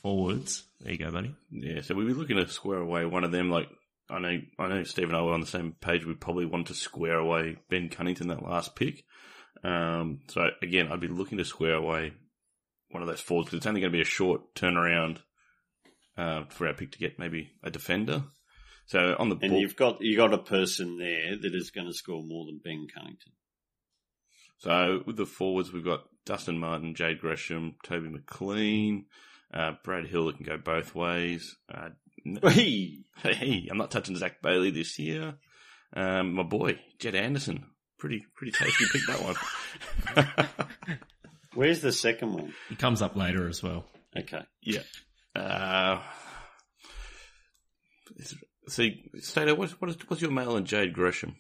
[0.03, 0.65] forwards.
[0.81, 1.35] There you go, buddy.
[1.51, 3.51] Yeah, so we'd be looking to square away one of them.
[3.51, 3.69] Like
[4.09, 6.05] I know, I know, Steve and I were on the same page.
[6.05, 9.05] We probably want to square away Ben Cunnington that last pick.
[9.65, 12.13] Um, so again, I'd be looking to square away
[12.91, 15.19] one of those forwards because it's only going to be a short turnaround
[16.17, 18.25] uh, for our pick to get maybe a defender.
[18.87, 21.89] So on the And ball, you've got you got a person there that is going
[21.89, 23.33] to score more than Ben Cunnington.
[24.59, 29.07] So with the forwards, we've got Dustin Martin, Jade Gresham, Toby McLean,
[29.53, 31.57] uh, Brad Hill that can go both ways.
[31.73, 31.91] Uh,
[32.43, 35.35] Hey, Hey, I'm not touching Zach Bailey this year.
[35.95, 37.67] Um, my boy, Jed Anderson.
[37.99, 40.99] Pretty, pretty tasty pick that one.
[41.55, 42.55] where's the second one?
[42.69, 43.85] He comes up later as well.
[44.19, 44.43] Okay.
[44.63, 44.83] yeah.
[45.35, 46.03] Uh,
[48.69, 51.37] see, Stato, what's, what is, what's your mail on Jade Gresham?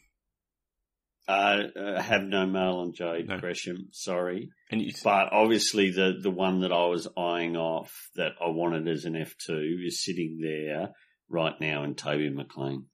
[1.29, 3.39] Uh, uh, have no mail on Jade No.
[3.39, 3.89] Gresham.
[3.91, 8.49] Sorry, And you, but obviously the the one that I was eyeing off that I
[8.51, 10.91] wanted as an F two is sitting there
[11.29, 12.87] right now in Toby McLean.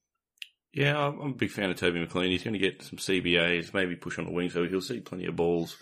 [0.73, 2.31] yeah, I'm I'm a big fan of Toby McLean.
[2.31, 5.27] He's going to get some CBAs, maybe push on the wing, so he'll see plenty
[5.27, 5.77] of balls.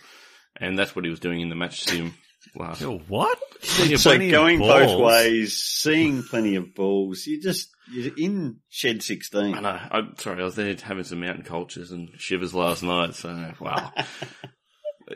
[0.56, 2.14] And that's what he was doing in the match sim
[2.56, 2.80] last.
[2.80, 3.38] Yo, what?
[3.78, 9.54] Yeah, So going both ways, seeing plenty of balls, you just you're in shed sixteen.
[9.54, 9.78] I know.
[9.90, 10.40] I'm sorry.
[10.40, 13.14] I was there having some mountain cultures and shivers last night.
[13.14, 13.92] So wow.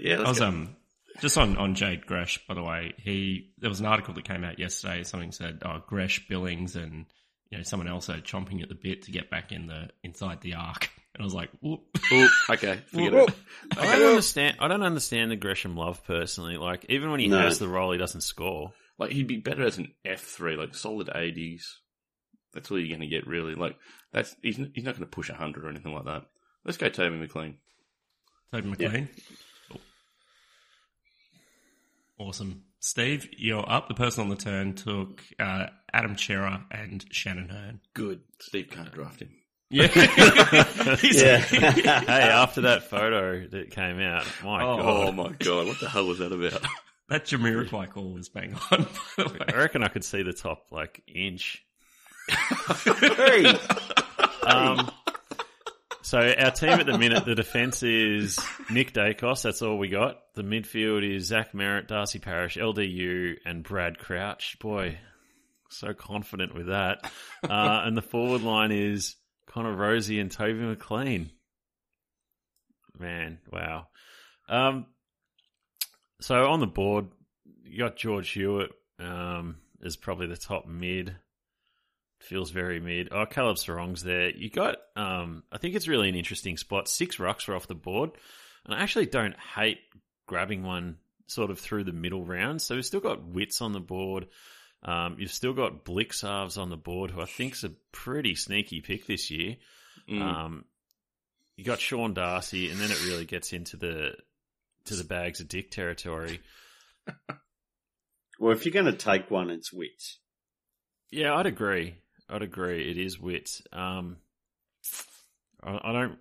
[0.00, 0.46] Yeah, I was go.
[0.46, 0.76] um
[1.20, 2.94] just on, on Jade Gresh, by the way.
[2.98, 5.04] He there was an article that came out yesterday.
[5.04, 7.07] Something said, "Oh, Gresh Billings and
[7.50, 10.40] you know someone else are chomping at the bit to get back in the inside
[10.40, 11.81] the arc." And I was like, Whoop.
[12.12, 13.31] Ooh, okay, forget Whoop.
[13.31, 13.79] it.
[13.79, 14.57] I don't understand.
[14.59, 16.57] I don't understand the Gresham love personally.
[16.57, 17.38] Like even when he No.
[17.40, 18.72] has the role, he doesn't score.
[18.98, 21.79] Like he'd be better as an F three, like solid eighties.
[22.53, 23.55] That's all you're going to get, really.
[23.55, 23.77] Like
[24.12, 26.24] that's he's he's not going to push hundred or anything like that.
[26.64, 27.57] Let's go, Toby McLean.
[28.53, 29.09] Toby McLean.
[29.70, 29.81] Cool.
[32.18, 32.62] Awesome.
[32.81, 33.88] Steve, you're up.
[33.88, 37.81] The person on the turn took uh, Adam Cerra and Shannon Hurn.
[37.94, 38.20] Good.
[38.40, 39.31] Steve can't draft him.
[39.70, 39.88] Yeah.
[41.03, 41.38] yeah.
[42.05, 44.79] Hey, after that photo that came out, my Oh.
[44.79, 46.62] Oh god, my god, what the hell was that about?
[47.09, 48.83] that Jamiroquai call was bang on.
[49.16, 49.38] by the way.
[49.53, 51.64] I reckon I could see the top like inch.
[52.85, 53.55] Hey,
[54.42, 54.90] Um,
[56.03, 58.38] so our team at the minute, the defence is
[58.70, 59.42] Nick Daicos.
[59.42, 60.18] That's all we got.
[60.35, 64.57] The midfield is Zach Merrett, Darcy Parish, LDU, and Brad Crouch.
[64.61, 64.98] Boy,
[65.70, 67.11] so confident with that.
[67.42, 69.16] Uh, and the forward line is
[69.55, 71.31] Connor Rozee and Toby McLean.
[72.99, 73.87] Man, wow.
[74.49, 74.87] Um,
[76.21, 77.07] so on the board,
[77.64, 81.14] you got George Hewitt um, is probably the top mid
[82.25, 83.09] feels very mid.
[83.12, 84.31] Oh, Caleb Serong's there.
[84.31, 86.88] You got, um, I think it's really an interesting spot.
[86.88, 88.11] Six rucks are off the board,
[88.64, 89.79] and I actually don't hate
[90.27, 92.61] grabbing one sort of through the middle round.
[92.62, 94.27] So we've still got Witts on the board.
[94.85, 99.07] Um, you've still got Blicavs on the board, who I think's a pretty sneaky pick
[99.07, 99.57] this year.
[100.11, 100.20] Mm.
[100.20, 100.64] Um,
[101.57, 104.16] you got Sean Darcy, and then it really gets into the
[104.87, 106.40] to the bags of dick territory.
[108.38, 110.18] well, if you're going to take one, it's Witts.
[111.11, 111.94] Yeah, I'd agree.
[112.29, 112.90] I'd agree.
[112.90, 113.49] It is wit.
[113.73, 114.16] Um,
[115.62, 116.18] I, I don't.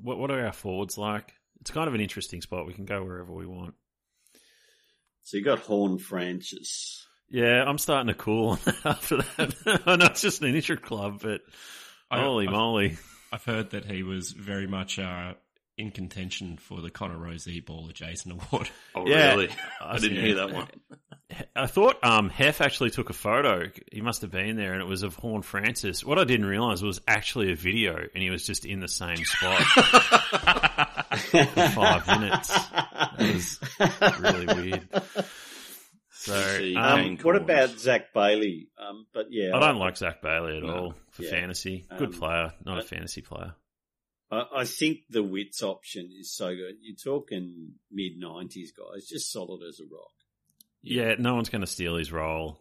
[0.00, 1.34] What What are our forwards like?
[1.60, 2.66] It's kind of an interesting spot.
[2.66, 3.74] We can go wherever we want.
[5.22, 7.06] So you got Horn Francis.
[7.32, 9.82] Yeah, I'm starting to cool after that.
[9.86, 11.40] I know it's just an intra club, but
[12.10, 12.98] I- holy I've- moly!
[13.32, 15.32] I've heard that he was very much uh,
[15.78, 18.68] in contention for the Connor Rozee Baller Jason Award.
[18.94, 19.30] Oh, Yeah.
[19.30, 19.48] really?
[19.80, 20.22] I didn't Yeah.
[20.22, 20.68] hear that one.
[21.56, 23.70] I thought um, Hef actually took a photo.
[23.90, 26.04] He must have been there, and it was of Horn Francis.
[26.04, 29.16] What I didn't realise was actually a video, and he was just in the same
[29.16, 32.52] spot for five minutes.
[33.18, 33.60] It was
[34.20, 34.88] really weird.
[36.24, 38.68] So um, what about Zach Bailey?
[38.78, 40.74] Um, but yeah, I don't like Zach Bailey at No.
[40.74, 41.30] all for Yeah.
[41.30, 41.84] fantasy.
[41.98, 43.54] Good Um, player, not a I- fantasy player.
[44.30, 46.76] I, I think the Witts option is so good.
[46.80, 50.12] You're talking mid nineties guys, just solid as a rock.
[50.80, 52.58] Yeah, no one's going to steal his role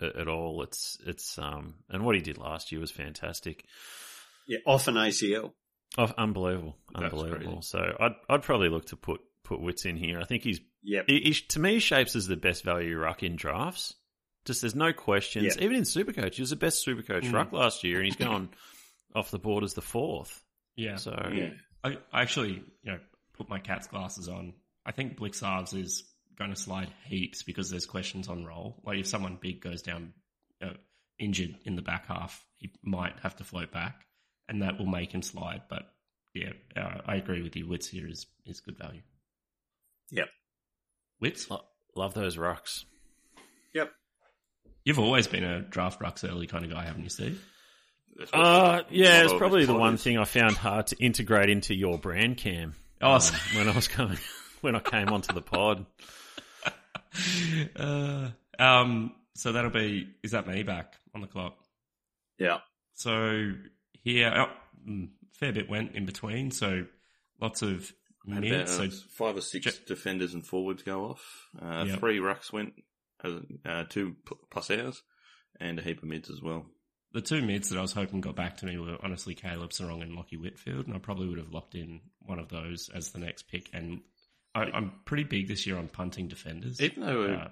[0.00, 0.62] at, at all.
[0.62, 3.64] It's it's um and what he did last year was fantastic.
[4.46, 5.52] Yeah, off an ACL.
[5.98, 7.62] Oh, unbelievable, unbelievable.
[7.62, 10.20] So I'd I'd probably look to put put Witts in here.
[10.20, 11.04] I think he's Yep.
[11.08, 13.94] he, he- to me shapes is the best value ruck in drafts.
[14.44, 15.56] Just there's no questions.
[15.56, 15.62] Yeah.
[15.64, 17.32] Even in Supercoach, he was the best Supercoach Mm.
[17.32, 18.48] ruck last year, and he's gone
[19.14, 20.42] off the board as the fourth.
[20.74, 20.96] Yeah.
[20.96, 21.50] So Yeah.
[21.84, 22.98] I, I actually, you know,
[23.34, 24.54] put my cat's glasses on.
[24.84, 26.02] I think Blicavs is
[26.36, 28.80] going to slide heaps because there's questions on roll.
[28.84, 30.12] Like if someone big goes down
[30.60, 30.74] you know,
[31.20, 34.04] injured in the back half, he might have to float back,
[34.48, 35.62] and that will make him slide.
[35.70, 35.82] But
[36.34, 37.68] yeah, uh, I agree with you.
[37.68, 39.02] Witts here is is good value.
[40.10, 40.28] Yep.
[41.22, 41.50] Witts.
[41.50, 41.64] lo-
[41.96, 42.84] love those rucks.
[43.74, 43.90] Yep.
[44.84, 47.42] You've always been a draft rucks early kind of guy, haven't you, Steve?
[48.16, 51.96] That's Uh, yeah, it's probably the one thing I found hard to integrate into your
[51.98, 52.74] brand, Cam.
[53.00, 54.18] Oh, um, so- when I was coming,
[54.60, 55.86] when I came onto the pod.
[57.76, 61.58] Uh, um, so that'll be, is that me back on the clock?
[62.38, 62.58] Yeah.
[62.94, 63.52] So
[63.92, 64.50] here, oh,
[64.88, 66.50] mm, fair bit went in between.
[66.50, 66.86] So
[67.38, 67.92] lots of
[68.28, 68.74] Had mids.
[68.76, 71.48] about So five or six Ju- defenders and forwards go off.
[71.60, 71.98] Uh, Yep.
[72.00, 72.74] Three rucks went,
[73.24, 75.02] uh, uh, two p- plus ours,
[75.60, 76.66] and a heap of mids as well.
[77.14, 80.00] the two mids that I was hoping got back to me were honestly Caleb Serong
[80.02, 83.18] and Lachie Whitfield, and I probably would have locked in one of those as the
[83.18, 83.68] next pick.
[83.74, 84.00] And
[84.54, 86.80] I, I'm pretty big this year on punting defenders.
[86.80, 87.50] Even though, Uh,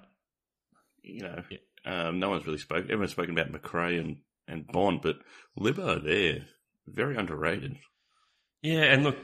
[1.03, 1.57] you know, Yeah.
[1.85, 2.85] um, no one's really spoken.
[2.85, 5.17] Everyone's spoken about Macrae and, and Bond, but
[5.59, 6.47] Libbo there,
[6.87, 7.77] very underrated.
[8.61, 9.17] Yeah, and look,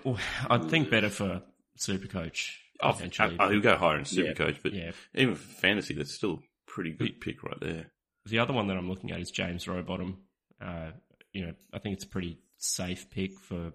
[0.50, 1.42] I'd think better for
[1.78, 2.50] Supercoach
[2.82, 3.38] Oh, eventually.
[3.40, 4.24] I, will go higher in Yeah.
[4.34, 7.16] Supercoach, but yeah, even for fantasy, that's still a pretty good Yeah.
[7.22, 7.92] pick right there.
[8.26, 10.18] The other one that I'm looking at is James Rowbottom.
[10.62, 10.92] Uh,
[11.34, 13.72] you know, I think it's a pretty safe pick for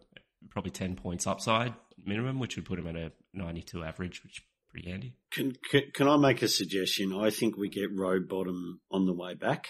[0.50, 4.44] probably 10 points upside minimum, which would put him at a 92 average, which is
[4.68, 5.14] pretty handy.
[5.30, 7.12] Can, can can I make a suggestion?
[7.12, 9.68] I think we get Rowbottom on the way back.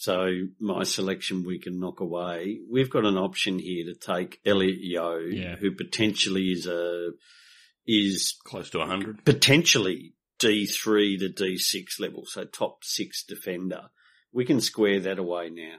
[0.00, 0.30] So
[0.60, 2.60] my selection we can knock away.
[2.70, 5.56] We've got an option here to take Elliot Yeo, Yeah.
[5.56, 7.10] who potentially is a
[7.84, 9.24] is Close to 100.
[9.24, 13.90] potentially D three to D six level, so top six defender.
[14.32, 15.78] We can square that away now.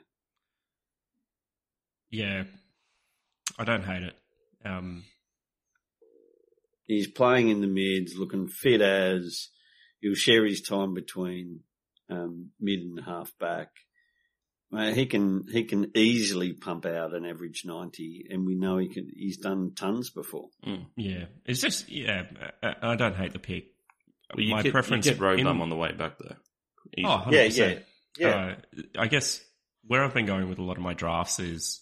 [2.10, 2.44] Yeah,
[3.58, 4.16] I don't hate it.
[4.66, 5.06] Um,
[6.88, 9.50] He's playing in the mids, looking fit as
[10.02, 11.62] he'll share his time between
[12.10, 13.70] um, mid and half back.
[14.72, 18.88] Uh, he can he can easily pump out an average ninety, and we know he
[18.88, 19.10] can.
[19.16, 20.50] He's done tons before.
[20.96, 22.24] yeah, it's just, yeah,
[22.62, 23.66] I, I don't hate the pick.
[24.36, 26.36] Well, you My get, preference you get Road in- Bum on the way back, though.
[26.96, 27.08] Easy.
[27.08, 27.84] Oh, 100%.
[28.20, 28.28] yeah.
[28.30, 28.56] Uh,
[29.00, 29.42] I guess
[29.88, 31.82] where I've been going with a lot of my drafts is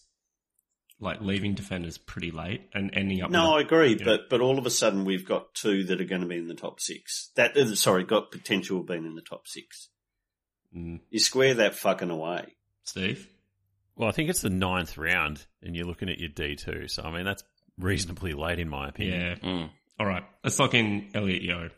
[1.00, 3.30] like leaving defenders pretty late and ending up.
[3.30, 4.06] No, I agree, yeah.
[4.06, 6.47] but but all of a sudden we've got two that are going to be in
[6.47, 7.32] the top six.
[7.36, 9.89] That uh, sorry, got potential of being in the top six.
[10.76, 12.54] Mm, You square that fucking away.
[12.88, 13.28] Steve.
[13.95, 16.89] Well, I think it's the ninth round, and you're looking at your D2.
[16.89, 17.43] So, I mean, that's
[17.80, 19.21] reasonably late, in my opinion.
[19.21, 19.36] Yeah.
[19.50, 19.69] Mm.
[20.00, 20.23] All right.
[20.43, 21.69] Let's lock in Elliot Yeo.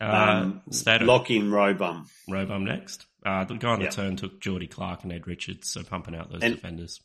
[0.00, 2.06] Uh, Um, Stato, Lock in Robum.
[2.28, 3.06] Robum next.
[3.24, 3.90] Uh, the guy on the Yeah.
[3.90, 7.00] turn took Geordie Clark and Ed Richards, so pumping out those And- defenders.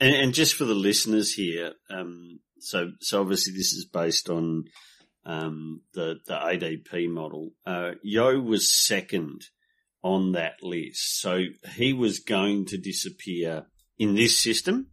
[0.00, 4.64] And, and just for the listeners here, um, so so obviously this is based on
[5.24, 7.50] um, the the ADP model.
[7.66, 9.42] Uh, Yeo was second
[10.02, 13.66] on that list, so he was going to disappear
[13.98, 14.88] in this system.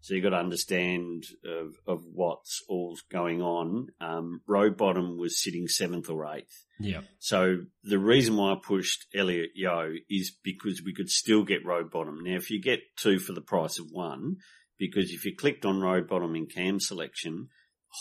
[0.00, 3.88] So you've got to understand of, of what's all going on.
[4.00, 6.64] Um, Rowbottom was sitting seventh or eighth.
[6.78, 7.00] Yeah.
[7.18, 12.22] So the reason why I pushed Elliot Yeo is because we could still get Rowbottom.
[12.22, 14.36] Now, if you get two for the price of one,
[14.78, 17.48] because if you clicked on Rowbottom in cam selection,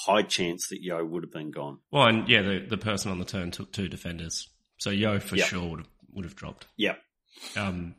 [0.05, 1.79] high chance that Yeo would have been gone.
[1.91, 4.47] Well, and yeah, the, the person on the turn took two defenders.
[4.77, 5.47] So Yeo for Yep.
[5.47, 6.67] sure would have, would have dropped.
[6.77, 6.97] Yep.
[7.57, 7.95] Um,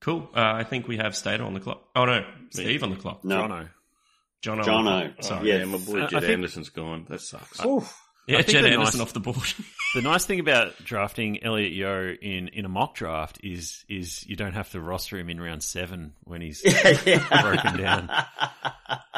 [0.00, 0.28] cool.
[0.34, 1.82] Uh, I think we have Stato on the clock.
[1.96, 2.24] Oh, no.
[2.50, 3.24] Steve on the clock.
[3.24, 3.42] No.
[3.42, 3.68] Jono.
[4.42, 5.14] John Jono.
[5.18, 5.48] Oh, Sorry.
[5.48, 5.64] yeah, Yeah.
[5.64, 7.06] my boy I- I Jed think- Anderson's gone.
[7.08, 7.64] That sucks.
[7.64, 7.98] Oof.
[8.26, 9.36] Yeah, I think Jed the Anderson nice- off the board.
[9.94, 14.34] The nice thing about drafting Elliot Yeo in, in a mock draft is is you
[14.34, 18.10] don't have to roster him in round seven when he's broken down.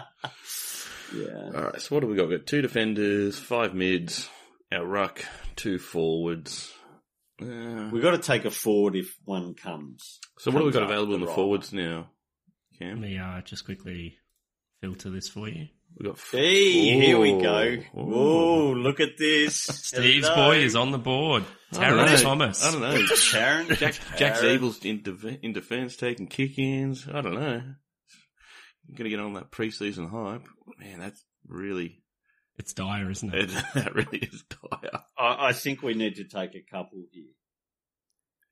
[1.15, 1.51] Yeah.
[1.55, 2.29] All right, so what do we got?
[2.29, 4.29] We've got two defenders, five mids,
[4.73, 5.25] our ruck,
[5.55, 6.73] two forwards.
[7.41, 10.19] Uh, We've got to take a forward if one comes.
[10.39, 12.09] so what have we got comes up available in the the forwards now?
[12.73, 14.17] Let Cam, me uh, just quickly
[14.81, 15.69] filter this for you.
[15.99, 17.79] we got Hey, here we go.
[17.99, 18.05] Ooh.
[18.05, 19.57] Whoa, look at this.
[19.57, 20.51] Steve's Hello.
[20.51, 21.45] boy is on the board.
[21.73, 22.23] I Taron.
[22.23, 22.65] Thomas.
[22.65, 22.97] I don't know.
[23.17, 23.67] Sharon.
[23.75, 24.59] Jack Jack Sharon.
[24.61, 27.07] Sheezel's in, def- in defence, taking kick-ins.
[27.13, 27.63] I don't know.
[28.91, 30.47] Going to get on that preseason hype.
[30.79, 32.03] Man, that's really
[32.59, 33.49] It's dire, isn't it?
[33.51, 35.01] that, that really is dire.
[35.19, 37.25] I, I think we need to take a couple here.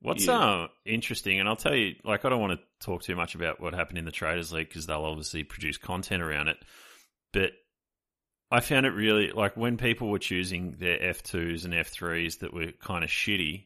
[0.00, 0.38] What's Yeah.
[0.38, 3.60] uh, interesting, and I'll tell you, like, I don't want to talk too much about
[3.60, 6.58] what happened in the Traders League because they'll obviously produce content around it.
[7.32, 7.52] But
[8.50, 12.72] I found it really, like, when people were choosing their F2s and F3s that were
[12.72, 13.64] kind of shitty,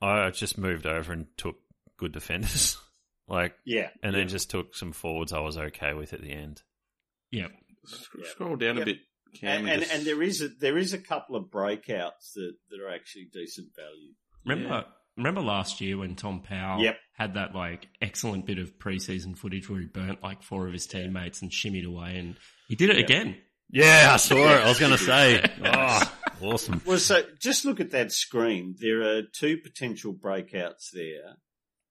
[0.00, 1.56] I just moved over and took
[1.98, 2.78] good defenders.
[3.28, 3.90] like, Yeah.
[4.02, 6.62] and then just took some forwards I was okay with at the end.
[7.30, 7.48] Yeah.
[7.84, 8.82] Scroll down Yep.
[8.82, 8.98] a bit,
[9.34, 9.60] Cam.
[9.62, 12.80] And, and, just- and there is a, there is a couple of breakouts that, that
[12.80, 14.12] are actually decent value.
[14.46, 14.84] Remember,
[15.16, 16.96] remember last year when Tom Powell Yep.
[17.14, 20.86] had that like excellent bit of preseason footage where he burnt like four of his
[20.86, 22.36] teammates and shimmied away, and
[22.68, 23.04] he did it Yep.
[23.04, 23.36] again.
[23.72, 24.62] Yeah, I saw it.
[24.64, 26.12] I was going to say, oh,
[26.42, 26.82] awesome.
[26.84, 28.74] Well, so just look at that screen.
[28.80, 31.36] There are two potential breakouts there.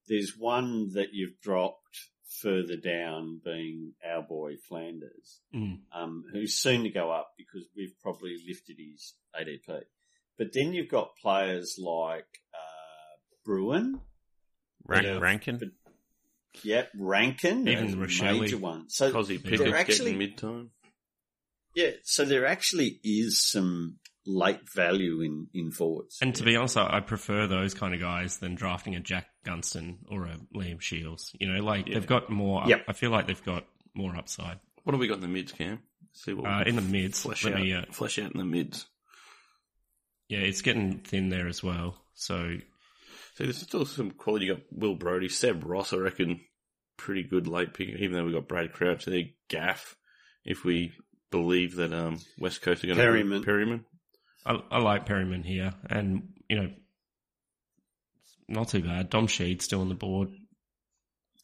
[0.08, 1.78] There's one that you've dropped
[2.42, 5.80] further down, being our boy Flanders, Mm.
[5.92, 9.82] um, who's soon to go up because we've probably lifted his ADP.
[10.38, 14.00] But then you've got players like uh, Bruhn,
[14.86, 15.18] Rank, Yeah.
[15.18, 15.58] Rankine.
[15.58, 18.40] But- yep, Rankine, Even a Rachele.
[18.40, 18.88] major one.
[18.90, 20.70] So Cosy They're Pickett's actually- getting mid time.
[21.74, 26.18] yeah, so there actually is some late value in in forwards.
[26.20, 29.26] And to be honest, I I prefer those kind of guys than drafting a Jack
[29.44, 31.30] Gunston or a Liam Shiels.
[31.40, 31.94] You know, like Yeah.
[31.94, 32.64] they've got more.
[32.66, 32.84] Yep.
[32.88, 35.80] I feel like they've got more upside What have we got in the mids, Cam?
[36.12, 37.22] See what uh, in the mids.
[37.22, 37.60] flesh Let out.
[37.60, 38.86] me, uh, flesh out in the mids.
[40.28, 41.96] yeah, it's getting thin there as well.
[42.14, 42.56] So
[43.36, 44.46] See, there's still some quality.
[44.46, 46.40] You got Will Brodie, Seb Ross, I reckon,
[46.98, 47.88] pretty good late pick.
[47.88, 49.96] Even though we got Brad Crouch there, Gaff.
[50.44, 50.92] If we
[51.30, 53.44] believe that um, West Coast are going to Perryman.
[53.44, 53.84] Perryman.
[54.44, 56.70] I, I like Perryman here, and you know,
[58.48, 59.10] not too bad.
[59.10, 60.28] Dom Sheed still on the board.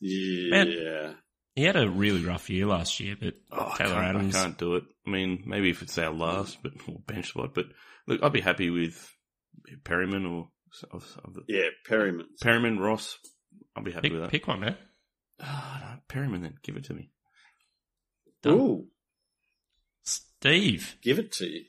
[0.01, 1.13] yeah,
[1.55, 4.37] He had a really rough year last year, but Oh, I Taylor can't, Adams.
[4.37, 4.85] I can't do it.
[5.07, 7.55] I mean, maybe if it's our last, but or bench spot.
[7.55, 7.67] But
[8.07, 9.09] look, I'd be happy with
[9.85, 10.49] Perryman or
[10.91, 12.27] of, of the, yeah, Perryman.
[12.43, 13.19] Perryman Ross.
[13.77, 14.31] I'll be happy pick, with that.
[14.31, 14.77] pick one, man.
[15.41, 17.11] Oh, no, Perryman, then give it to me.
[18.43, 18.55] Done.
[18.55, 18.87] Ooh,
[20.03, 20.97] Steve.
[21.03, 21.65] give it to you.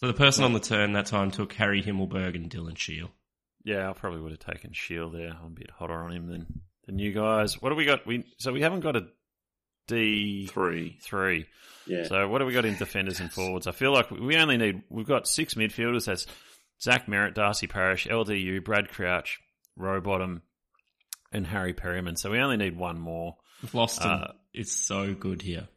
[0.00, 3.10] So the person on the turn that time took Harry Himmelberg and Dylan Shiel.
[3.64, 5.30] Yeah, I probably would have taken Shiel there.
[5.38, 7.60] I'm a bit hotter on him than the new guys.
[7.60, 8.06] What do we got?
[8.06, 9.08] We so we haven't got a
[9.88, 10.98] D Three.
[11.02, 11.46] three.
[11.86, 13.66] Yeah, So what do we got in defenders and forwards?
[13.66, 16.06] I feel like we only need we've got six midfielders.
[16.06, 16.26] That's
[16.80, 19.38] Zach Merrett, Darcy Parish, LDU, Brad Crouch,
[19.78, 20.40] Rowbottom,
[21.32, 22.16] and Harry Perryman.
[22.16, 23.36] So we only need one more.
[23.66, 25.68] Vlastuin Uh, is so good here.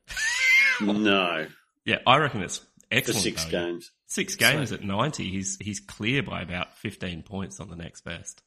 [0.80, 1.48] no,
[1.86, 3.22] Yeah, I reckon it's for excellent.
[3.24, 3.68] six value.
[3.74, 3.92] games.
[4.14, 8.42] Six games at 90, he's he's clear by about 15 points on the next best.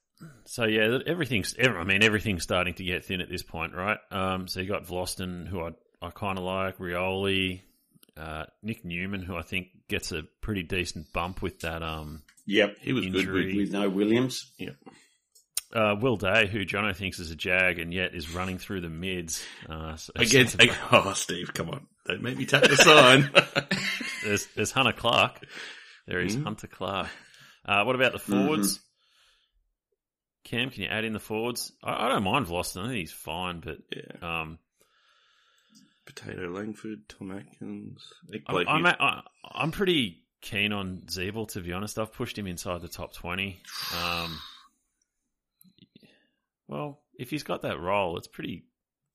[0.45, 1.55] So yeah, everything's.
[1.63, 3.99] I mean, everything's starting to get thin at this point, right?
[4.11, 7.63] Um, so you got Vlastuin, who I I kind of like, Rioli,
[8.17, 11.83] uh, Nick Newman, who I think gets a pretty decent bump with that.
[11.83, 13.25] Um, Yep, He was Injury.
[13.25, 14.53] good with with no Williams.
[15.75, 18.89] uh, Will Day, who Jono thinks is a jag, and yet is running through the
[18.89, 19.45] mids.
[19.69, 20.57] Uh, so Against,
[20.93, 21.87] oh, Steve, come on.
[22.07, 23.31] Don't make me tap the sign.
[24.25, 25.41] there's there's Hunter Clark.
[26.07, 26.45] There is Mhm.
[26.45, 27.09] Hunter Clark.
[27.65, 28.81] Uh, what about the forwards?
[30.45, 31.73] Cam, can you add in the forwards?
[31.83, 32.85] I, I don't mind Vlastuin.
[32.85, 34.41] I think he's fine, but yeah.
[34.43, 34.59] um,
[36.05, 41.73] Potato Langford, Tom Atkins, Nick I'm, I'm, I, I'm pretty keen on Ziebell, to be
[41.73, 41.99] honest.
[41.99, 43.61] I've pushed him inside the top 20.
[44.01, 44.39] Um,
[46.69, 48.65] well, if he's got that role, it's pretty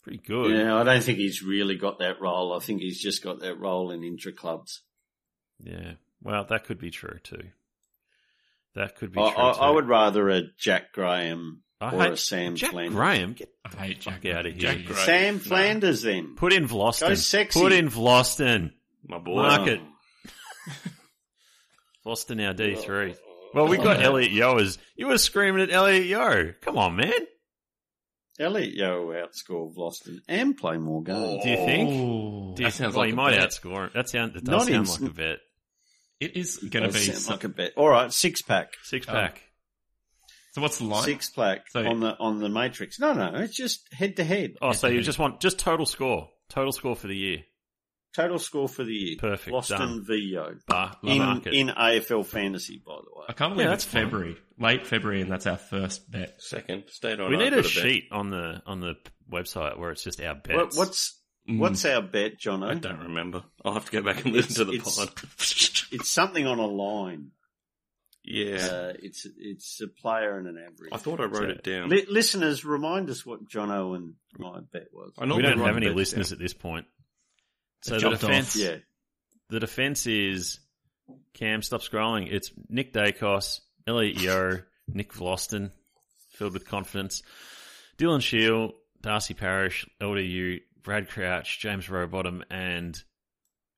[0.04, 0.56] pretty good.
[0.58, 2.54] Yeah, I don't think he's really got that role.
[2.54, 4.82] I think he's just got that role in intra clubs.
[5.64, 5.94] Yeah.
[6.24, 7.50] Well, that could be true too.
[8.76, 9.60] That could be I, true I, too.
[9.60, 12.96] I would rather a Jack Graham I or hate a Sam Jack Flanders.
[12.96, 13.34] Graham.
[13.34, 14.22] Get I hate Jack.
[14.22, 14.62] fuck out of here.
[14.62, 15.06] Jack Graham.
[15.06, 15.40] Sam No.
[15.42, 16.36] Flanders then.
[16.36, 17.10] Put in Vlastuin.
[17.10, 17.60] Go sexy.
[17.60, 18.72] Put in Vlastuin.
[19.08, 19.42] My boy.
[19.42, 19.82] Mark it.
[19.82, 20.72] Oh.
[22.06, 23.14] Vlastuin our D three.
[23.14, 23.28] Oh.
[23.54, 26.54] Well, we got Elliot Yeo as you were screaming at Elliot Yeo.
[26.62, 27.12] Come on, man.
[28.40, 31.44] Elliot Yeo outscore Vlastuin and play more games.
[31.44, 31.90] Do you think?
[31.90, 33.50] Oh, Do you That sounds well, like you might bet.
[33.50, 33.92] outscore him.
[33.94, 35.38] That sound it does Not sound in- like a bet.
[36.20, 37.00] it is going to be.
[37.00, 37.74] sound So, like a bet.
[37.76, 39.12] All right, six pack, six oh.
[39.14, 39.42] pack.
[40.54, 41.04] so what's the line?
[41.04, 43.00] six pack So- on the on the matrix.
[43.00, 44.52] No, no, it's just head to head.
[44.62, 46.30] Oh, so you just want just total score.
[46.50, 47.38] Total score for the year.
[48.14, 49.16] Total score for the year.
[49.18, 50.06] Perfect, Boston done.
[50.06, 51.22] v Yeo Bar, in
[51.54, 53.26] in AFL fantasy, by the way.
[53.30, 54.04] I can't believe Yeah, it's that's fine.
[54.06, 56.42] February, late February, and that's our first bet.
[56.42, 56.84] Second.
[56.88, 57.30] Stayed on.
[57.30, 57.72] we I've need got a bet.
[57.72, 58.96] sheet on the on the
[59.32, 60.76] website where it's just our bets.
[60.76, 61.18] What, what's
[61.50, 61.58] Mm.
[61.58, 62.70] what's our bet, Jono?
[62.70, 63.44] I don't remember.
[63.66, 65.10] I'll have to go back and listen to the It's- pod.
[65.94, 67.32] It's something on a line.
[68.24, 68.58] Yeah.
[68.64, 70.92] Uh, it's it's a player and an average.
[70.92, 71.90] I thought I wrote So, it down.
[71.90, 75.14] li- listeners, remind us what Jono and my bet was.
[75.18, 76.36] I we don't have any listeners down.
[76.36, 76.86] at this point.
[77.82, 78.62] So the defense, off.
[78.62, 78.76] Yeah,
[79.50, 80.60] the defense is
[81.34, 81.62] Cam.
[81.62, 82.28] Stop scrolling.
[82.32, 85.72] It's Nick Daicos, Elliot Yeo, Nick Vlastuin,
[86.30, 87.24] filled with confidence.
[87.98, 93.02] Dylan Shiel, Darcy Parish, LDU, Brad Crouch, James Rowbottom, and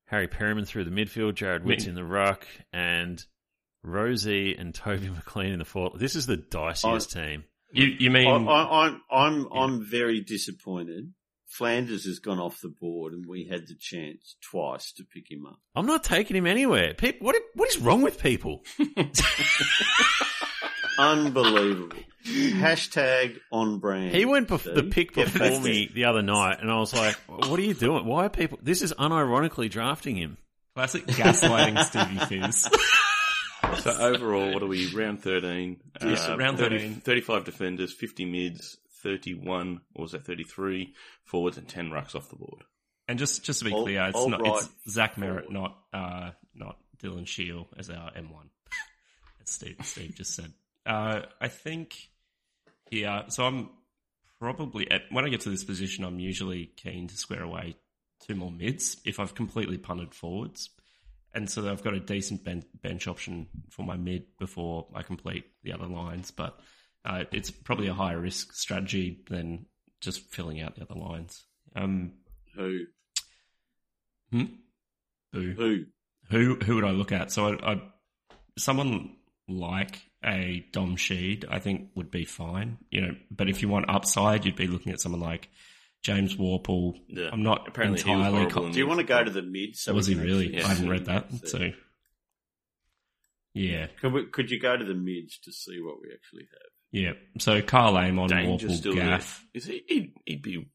[0.05, 1.36] Harry Perryman through the midfield.
[1.36, 3.23] Jared Witts in the ruck, and
[3.86, 5.99] Rozee and Toby McLean in the forward.
[5.99, 7.43] This is the diciest team.
[7.71, 11.11] You you mean I, I'm I'm I'm very disappointed.
[11.53, 15.45] Flanders has gone off the board, and we had the chance twice to pick him
[15.45, 15.59] up.
[15.75, 16.95] I'm not taking him anywhere.
[16.95, 18.63] People, what what is wrong with people?
[20.97, 21.97] Unbelievable.
[22.25, 24.15] Hashtag on brand.
[24.15, 27.59] He went bef- the pick before me the other night, and I was like, "What
[27.59, 28.05] are you doing?
[28.05, 28.57] Why are people?
[28.61, 30.37] This is unironically drafting him.
[30.73, 32.69] Classic gaslighting Stevie Fizz.
[33.83, 34.91] So overall, what are we?
[34.93, 35.77] Round 13.
[36.01, 36.95] Yes, uh, round 30 13.
[37.01, 40.93] 35 defenders, 50 mids, 31, or was that 33
[41.25, 42.63] forwards and 10 rucks off the board.
[43.07, 46.31] And just just to be All- clear, it's not right it's Zach Merrett, not uh,
[46.55, 48.49] not Dylan Shiel as our M one.
[49.41, 50.53] as Steve Steve just said.
[50.85, 51.95] Uh, I think
[52.91, 53.27] yeah.
[53.27, 53.69] So I'm
[54.39, 57.75] probably at when I get to this position, I'm usually keen to square away
[58.25, 60.69] two more mids if I've completely punted forwards,
[61.33, 65.43] and so I've got a decent ben- bench option for my mid before I complete
[65.63, 66.31] the other lines.
[66.31, 66.57] But
[67.05, 69.65] uh, it's probably a higher risk strategy than
[70.01, 71.45] just filling out the other lines.
[71.75, 72.13] Um,
[72.55, 72.79] Who?
[74.31, 74.43] Hmm?
[75.33, 75.51] Who?
[75.53, 75.85] Who?
[76.29, 76.55] Who?
[76.55, 77.31] Who would I look at?
[77.31, 77.81] So I, I
[78.57, 79.15] someone
[79.47, 82.77] like a Dom Sheed, I think would be fine.
[82.89, 85.49] You know, but if you want upside, you'd be looking at someone like
[86.03, 86.93] James Worpel.
[87.07, 87.29] Yeah.
[87.31, 88.37] I'm not Apparently he entirely.
[88.37, 89.75] horrible co- Do you want to go to the mid?
[89.75, 90.55] So was he really?
[90.55, 90.65] actually Yeah.
[90.65, 91.31] I haven't read that.
[91.31, 91.47] see.
[91.47, 91.69] So
[93.53, 96.71] yeah, Could, we, could you go to the mids to see what we actually have?
[96.93, 97.13] Yeah.
[97.39, 99.43] So Karl Amon, Danger's Worpel, still Gaff.
[99.53, 99.59] there.
[99.59, 99.83] Is he?
[99.87, 100.69] He'd, he'd be.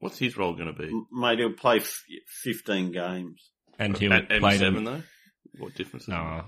[0.00, 0.88] What's his role going to be?
[0.88, 2.02] M- Mate, he'll play f-
[2.42, 3.50] 15 games.
[3.78, 4.84] and he'll At play M7 them.
[4.84, 5.02] though.
[5.58, 6.02] What difference?
[6.04, 6.42] is Nah.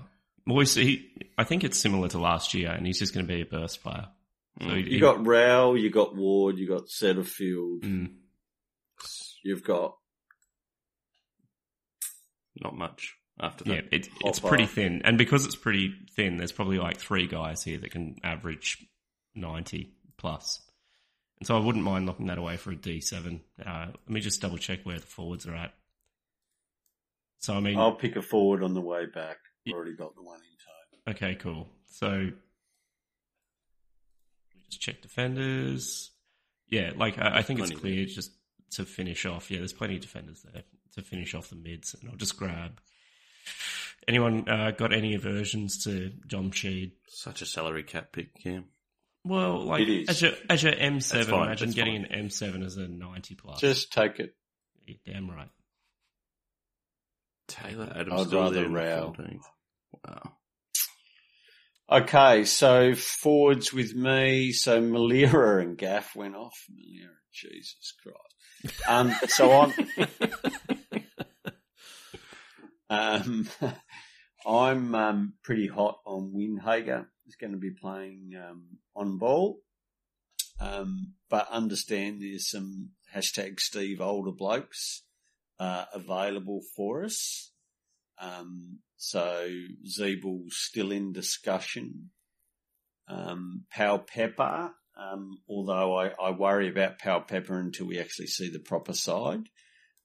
[0.45, 3.33] Well, he's- he, I think it's similar to last year, and he's just going to
[3.33, 4.07] be a burst player.
[4.61, 4.83] So Mm.
[4.85, 8.13] he- You got Rowell, you got Ward, you got Setterfield, Mm.
[9.43, 9.95] you've got
[12.61, 13.93] Not much after Yeah, that.
[13.93, 17.77] it, it's pretty thin, and because it's pretty thin, there's probably like three guys here
[17.79, 18.77] that can average
[19.35, 20.61] ninety plus.
[21.39, 23.41] and so I wouldn't mind knocking that away for a D seven.
[23.65, 25.73] Uh, let me just double check where the forwards are at.
[27.39, 29.37] So I mean, I'll pick a forward on the way back.
[29.65, 29.75] Yeah.
[29.75, 31.11] Already got the one in tow.
[31.11, 31.67] okay, cool.
[31.85, 32.25] So let
[34.55, 36.11] me just check defenders.
[36.69, 38.31] Yeah, like I, I think it's clear just
[38.71, 39.51] to finish off.
[39.51, 40.63] Yeah, there's plenty of defenders there
[40.95, 42.79] to finish off the mids, and I'll just grab.
[44.07, 46.93] Anyone uh, got any aversions to Dom Sheed?
[47.07, 48.61] Such a salary cap pick, yeah.
[49.23, 52.11] Well, like as your as your M seven, imagine that's getting fine.
[52.11, 53.59] an M seven as a ninety plus.
[53.59, 54.33] Just take it.
[54.87, 55.49] You're damn right.
[57.47, 59.15] Taylor Adams I'd rather there the Rowell.
[60.03, 60.31] Wow.
[61.91, 64.53] Okay, so forwards with me.
[64.53, 66.57] So Malira and Gaff went off.
[66.71, 68.81] Malira, Jesus Christ.
[68.87, 69.73] Um, so I'm,
[72.91, 73.47] um,
[74.45, 77.05] I'm um, pretty hot on Windhager.
[77.23, 78.63] He's going to be playing um,
[78.95, 79.59] on ball,
[80.59, 85.03] um, but understand there's some hashtag Steve older blokes
[85.59, 87.51] uh, available for us.
[88.19, 89.49] Um, so
[89.87, 92.09] Ziebell's still in discussion.
[93.07, 98.93] Um, Powell-Pepper, um, although I, I worry about Powell-Pepper until we actually see the proper
[98.93, 99.47] side.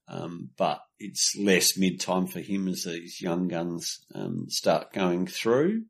[0.09, 5.27] Um, but it's less mid time for him as these young guns um, start going
[5.27, 5.85] through.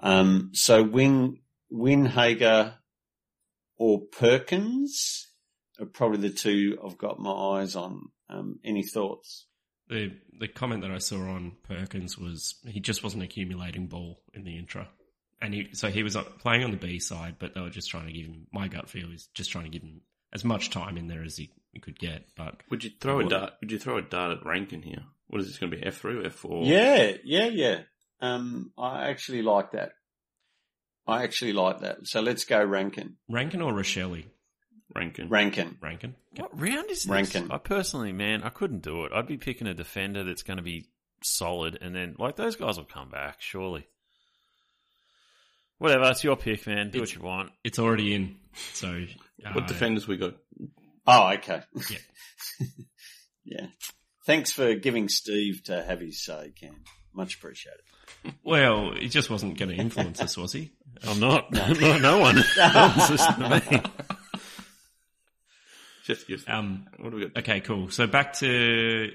[0.00, 1.38] Um, so Win
[1.72, 2.74] Windhager
[3.76, 5.28] or Perkins
[5.80, 8.08] are probably the two I've got my eyes on.
[8.28, 9.46] Um, any thoughts?
[9.88, 14.44] The the comment that I saw on Perkins was he just wasn't accumulating ball in
[14.44, 14.86] the intro,
[15.40, 18.06] and he so he was playing on the B side, but they were just trying
[18.06, 18.46] to give him.
[18.52, 20.02] My gut feel is just trying to give him
[20.32, 22.26] as much time in there as he, he could get.
[22.36, 23.52] But Would you throw a dart?
[23.60, 25.04] Would you throw a dart at Rankine here?
[25.28, 25.82] What is this going to be?
[25.84, 26.64] F three or F four?
[26.64, 27.80] Yeah, yeah, yeah.
[28.20, 29.92] Um, I actually like that.
[31.06, 32.06] I actually like that.
[32.06, 33.16] So let's go Rankine.
[33.28, 34.24] Rankine or Rachele?
[34.94, 35.28] Rankine.
[35.28, 35.76] Rankine.
[35.80, 36.14] Rankine.
[36.36, 37.06] What round is this?
[37.06, 37.50] Rankine.
[37.50, 39.12] I personally, man, I couldn't do it.
[39.14, 40.86] I'd be picking a defender that's going to be
[41.22, 43.86] solid, and then like those guys will come back, surely.
[45.78, 46.90] Whatever, it's your pick, man.
[46.90, 47.52] Do what you want.
[47.62, 48.36] It's already in.
[48.72, 49.04] So
[49.44, 50.34] uh, What defenders we got?
[51.10, 51.62] Oh, okay.
[51.90, 51.98] Yeah.
[53.44, 53.66] yeah.
[54.26, 56.84] Thanks for giving Steve to have his say, Cam.
[57.14, 57.80] Much appreciated.
[58.44, 60.72] Well, he just wasn't going to influence us, was he?
[61.02, 61.50] I'm not.
[61.50, 62.36] no, no one.
[62.56, 63.82] no one's listening to me.
[66.04, 66.44] Just give.
[66.46, 67.38] Um, what do we got?
[67.38, 67.90] okay, cool.
[67.90, 69.10] So back to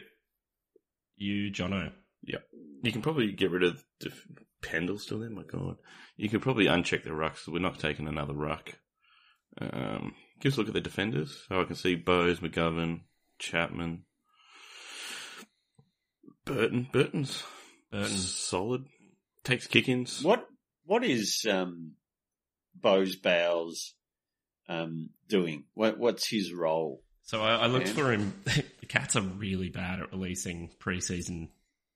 [1.18, 1.92] you, Jono.
[2.24, 2.44] Yep.
[2.82, 4.28] You can probably get rid of def-
[4.62, 5.30] Pendle still there.
[5.30, 5.78] My God,
[6.18, 7.48] you could probably uncheck the rucks.
[7.48, 8.74] We're not taking another ruck.
[9.62, 10.14] Um,
[10.44, 11.46] give us a look at the defenders.
[11.48, 13.00] So I can see Bowes, McGovern,
[13.40, 14.04] Chapman,
[16.46, 16.88] Burton.
[16.92, 17.44] Burton's
[17.92, 18.18] Burton.
[18.18, 18.86] solid.
[19.44, 20.22] Takes kick-ins.
[20.24, 20.46] What
[20.86, 21.94] What is um,
[22.76, 23.94] Bowes Bowes
[24.70, 25.66] um, doing?
[25.74, 27.02] What What's his role?
[27.24, 27.94] So I, I looked Yeah.
[27.94, 28.34] for him.
[28.46, 31.50] the Cats are really bad at releasing preseason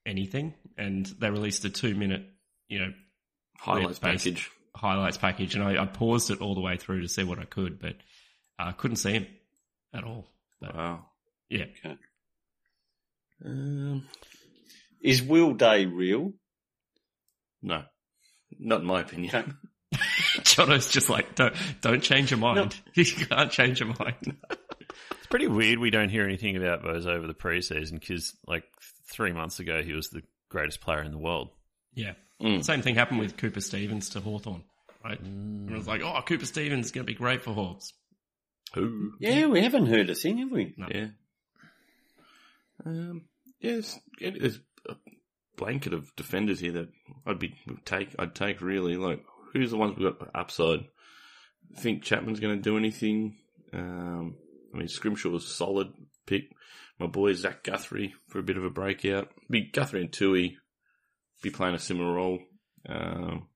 [0.06, 2.26] anything, and they released a two-minute,
[2.70, 2.93] you know,
[3.60, 4.50] Highlights package.
[4.74, 7.43] highlights package, and I, I paused it all the way through to see what I
[7.45, 7.95] could, but
[8.60, 9.28] I uh, couldn't see him
[9.93, 10.28] at all.
[10.60, 11.05] But, Wow.
[11.49, 11.66] yeah,
[13.45, 14.08] Um,
[15.01, 16.34] Is Will Day real?
[17.62, 17.84] No,
[18.60, 19.36] not in my opinion.
[19.36, 20.01] Okay.
[20.43, 22.76] Jono's just like, don't don't change your mind.
[22.95, 24.38] You can't change your mind.
[25.12, 28.64] It's pretty weird we don't hear anything about Bowes over the preseason because, like,
[29.12, 31.49] three months ago, he was the greatest player in the world.
[31.93, 32.14] Yeah.
[32.41, 32.64] Mm.
[32.64, 34.64] Same thing happened with Cooper Stephens to Hawthorn,
[35.03, 35.20] right?
[35.20, 37.91] And it was like, oh, Cooper Stephens is going to be great for Hawks.
[38.74, 39.13] Who?
[39.20, 40.74] Yeah, we haven't heard a thing, have we?
[40.78, 40.88] No.
[40.89, 41.07] Yeah.
[42.86, 43.24] Um.
[43.59, 43.99] Yes.
[44.20, 44.95] Yeah, there's a
[45.55, 46.89] blanket of defenders here that
[47.26, 47.55] I'd be
[47.86, 48.15] take.
[48.20, 50.86] I'd take really like who's the ones we got upside.
[51.78, 53.38] Think Chapman's going to do anything?
[53.74, 54.36] Um.
[54.74, 55.88] I mean, Scrimshaw was a solid
[56.26, 56.51] pick.
[56.99, 59.30] My boy Zach Guthrie for a bit of a breakout.
[59.49, 60.55] Be Guthrie and Tuohy
[61.41, 62.39] be playing a similar role.
[62.88, 63.47] Um.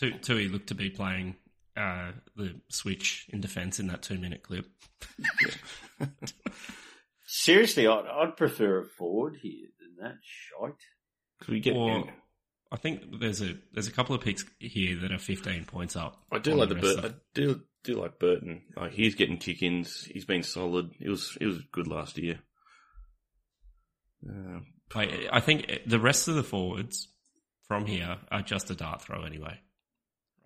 [0.00, 1.36] Tuohy looked to be playing
[1.78, 4.66] uh, the switch in defence in that two minute clip.
[7.26, 10.80] Seriously, I'd, I'd prefer a forward here than that shite.
[11.40, 11.76] Cause we get.
[11.76, 12.04] Or
[12.72, 16.20] I think there's a there's a couple of picks here that are 15 points up.
[16.32, 18.62] I do like the Bur- I do do like Burton.
[18.76, 20.04] Like he's getting kick-ins.
[20.04, 20.90] He's been solid.
[21.00, 22.40] It was it was good last year.
[24.28, 27.08] Um, I, I think the rest of the forwards
[27.68, 29.60] from here are just a dart throw anyway.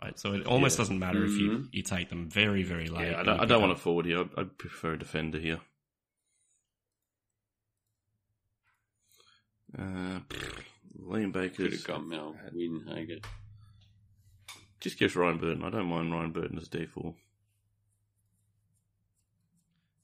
[0.03, 0.83] Right, so it almost Yeah.
[0.83, 1.69] doesn't matter if you, Mhm.
[1.73, 3.11] you take them very very late.
[3.13, 4.21] yeah, I don't, I don't want a forward here.
[4.21, 5.61] I'd, I'd prefer a defender here.
[9.79, 10.21] Uh,
[11.01, 13.25] Liam Could Baker's have got Mel Windhager.
[14.81, 15.65] just gives Ryan Burton.
[15.65, 17.15] I don't mind Ryan Burton as D4.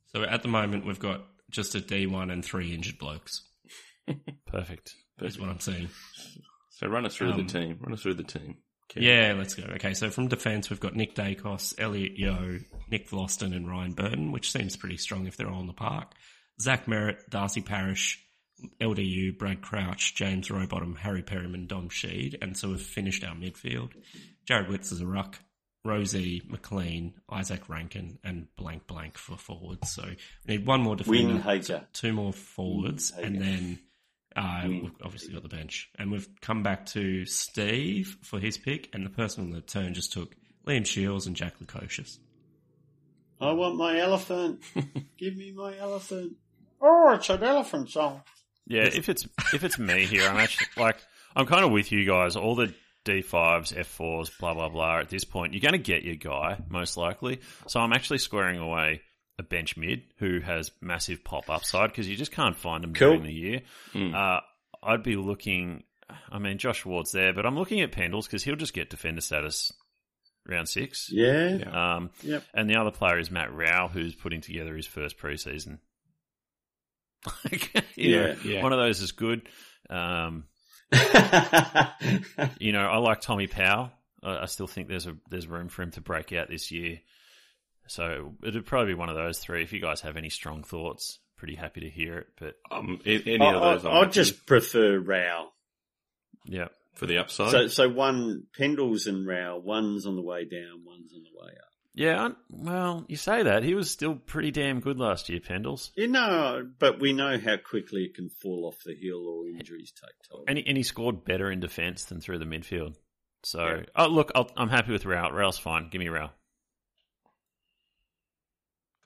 [0.07, 3.43] So at the moment we've got just a D1 and three injured blokes.
[4.47, 4.95] Perfect.
[5.19, 5.89] That's what I'm saying.
[6.71, 7.79] So run us through Um, the team.
[7.81, 8.59] Run us through the team.
[8.91, 9.03] Okay.
[9.05, 9.65] Yeah, let's go.
[9.75, 12.59] Okay, so from defence, we've got Nick Daicos, Elliot Yeo,
[12.91, 16.13] Nick Vlastuin, and Ryan Burton, which seems pretty strong if they're all in the park.
[16.61, 18.19] Zach Merrett, Darcy Parish,
[18.81, 23.91] LDU, Brad Crouch, James Rowbottom, Harry Perryman, Dom Sheed, and so we've finished our midfield.
[24.47, 25.39] Jared Witts is a ruck,
[25.87, 29.93] Rozee, McLean, Isaac Rankine, and blank blank for forwards.
[29.93, 30.03] So
[30.47, 31.85] we need one more defender Windhager.
[31.93, 33.79] two more forwards, Mm, and then
[34.37, 34.83] uh, Mm.
[34.83, 35.91] we've obviously got the bench.
[35.99, 39.95] And we've come back to Steve for his pick, and the person on the turn
[39.95, 40.35] just took
[40.67, 42.19] Liam Shiels and Jack Lukosius.
[43.41, 44.63] I want my elephant.
[45.19, 46.33] Give me my elephant.
[46.81, 48.23] Oh, it's an elephant song.
[48.67, 50.97] Yeah, if it's if it's me here, I'm actually like
[51.35, 52.37] I'm kind of with you guys.
[52.37, 52.75] All the
[53.05, 54.99] D5s, F4s, blah blah blah.
[54.99, 57.41] At this point, you're going to get your guy most likely.
[57.69, 59.03] So I'm actually squaring away
[59.39, 63.09] a bench mid who has massive pop upside because you just can't find them Cool.
[63.11, 63.63] during the year.
[63.95, 64.15] Mm.
[64.15, 64.41] Uh,
[64.83, 65.85] I'd be looking.
[66.31, 69.21] I mean, Josh Ward's there, but I'm looking at Pendles because he'll just get defender
[69.21, 69.71] status
[70.47, 71.09] round six.
[71.13, 71.57] Yeah.
[71.59, 71.97] Yeah.
[71.97, 72.45] Um, Yep.
[72.55, 75.79] and the other player is Matt Rowell, who's putting together his first preseason.
[77.97, 78.63] you know, Yeah, yeah.
[78.63, 79.43] one of those is good.
[79.91, 80.45] Um,
[82.59, 83.91] you know, I like Tommy Powell.
[84.23, 87.01] I, I still think there's a there's room for him to break out this year.
[87.89, 89.63] So it'd probably be one of those three.
[89.63, 92.27] If you guys have any strong thoughts, pretty happy to hear it.
[92.39, 95.53] But Um, any I, of those, I, I'm I happy just prefer Rowell.
[96.45, 97.51] yeah, for the upside.
[97.51, 99.61] So, so one Pendles and Rowell.
[99.63, 100.83] One's on the way down.
[100.85, 101.73] One's on the way up.
[101.95, 102.29] yeah.
[102.51, 105.91] Well, you say that he was still pretty damn good last year, Pendles.
[105.97, 109.93] You know, but we know how quickly it can fall off the hill or injuries
[109.93, 110.45] take toll.
[110.47, 112.97] And he, and he scored better in defence than through the midfield.
[113.45, 113.83] So, Yeah.
[113.97, 115.31] oh look, I'll, I'm happy with Rowell.
[115.33, 115.89] Rowell's fine.
[115.91, 116.33] Give me Rowell.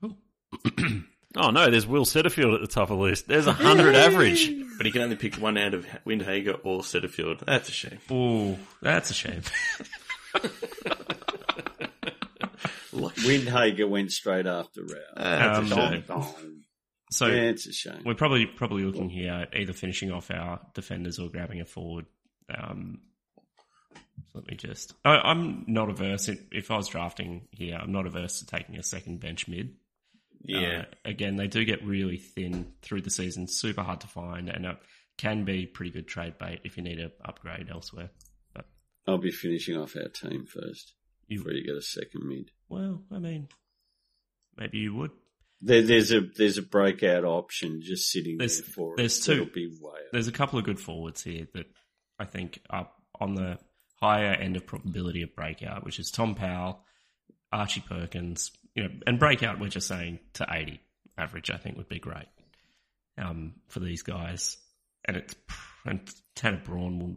[0.00, 0.16] Cool.
[1.34, 3.26] Oh no, there's Will Setterfield at the top of the list.
[3.26, 4.50] There's a hundred average.
[4.76, 7.42] but he can only pick one out of Windhager or Setterfield.
[7.46, 7.98] That's a shame.
[8.10, 9.40] Oh, that's a shame.
[12.92, 15.00] Windhager went straight after Rowell.
[15.16, 16.04] That's Um, a shame.
[16.06, 16.34] Dong, dong.
[17.10, 18.02] So yeah, it's a shame.
[18.04, 22.06] we're probably probably looking here at either finishing off our defenders or grabbing a forward.
[22.54, 23.00] Um,
[23.94, 24.94] so let me just.
[25.04, 26.28] I, I'm not averse.
[26.28, 29.74] If, if I was drafting here, I'm not averse to taking a second bench mid.
[30.44, 30.82] Yeah.
[30.82, 34.66] Uh, again, they do get really thin through the season, super hard to find, and
[34.66, 34.76] it
[35.18, 38.10] can be pretty good trade bait if you need to upgrade elsewhere.
[38.54, 38.64] But
[39.06, 40.94] I'll be finishing off our team first
[41.28, 42.50] you, before you get a second mid.
[42.68, 43.48] well, I mean,
[44.56, 45.10] maybe you would.
[45.60, 49.24] There, there's a there's a breakout option just sitting There's- there for there's us.
[49.26, 49.34] two.
[49.36, 50.00] That'll be way.
[50.12, 51.66] There's a couple of good forwards here that
[52.18, 52.88] I think are
[53.20, 53.58] on the
[54.00, 56.84] higher end of probability of breakout, which is Tom Powell,
[57.52, 59.60] Archie Perkins, you know, and breakout.
[59.60, 60.80] We're just saying to 80
[61.18, 61.50] average.
[61.50, 62.28] I think would be great
[63.18, 64.56] um, for these guys,
[65.04, 65.34] and it's
[65.84, 66.00] and
[66.34, 67.16] Tanner Bruhn will.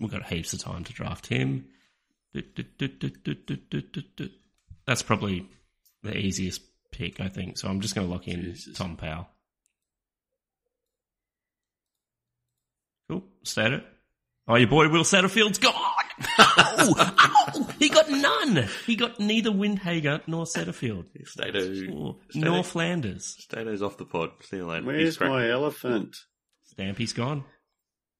[0.00, 1.66] We've got heaps of time to draft him.
[4.86, 5.46] That's probably
[6.02, 6.62] the easiest
[6.92, 7.58] pick, I think.
[7.58, 8.76] So I'm just going to lock in Jesus.
[8.76, 9.28] Tom Powell.
[13.10, 13.84] Cool, stat it.
[14.48, 15.74] Oh, your boy Will Setterfield's gone.
[16.38, 16.94] Ow!
[16.98, 17.68] Ow!
[17.78, 18.68] He got none.
[18.86, 21.06] He got neither Windhager nor Setterfield.
[21.26, 21.58] Stato,
[21.94, 23.36] Or, Stato, nor Flanders.
[23.40, 24.30] Stato's off the pod.
[24.42, 24.80] See you later.
[24.92, 25.30] He's Where's cracked.
[25.32, 26.16] my elephant?
[26.64, 27.44] Stampy's gone.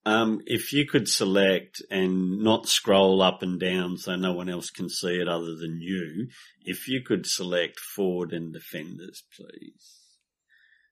[0.05, 4.71] Um, if you could select and not scroll up and down so no one else
[4.71, 6.29] can see it other than you,
[6.65, 9.97] if you could select forward and defenders, please.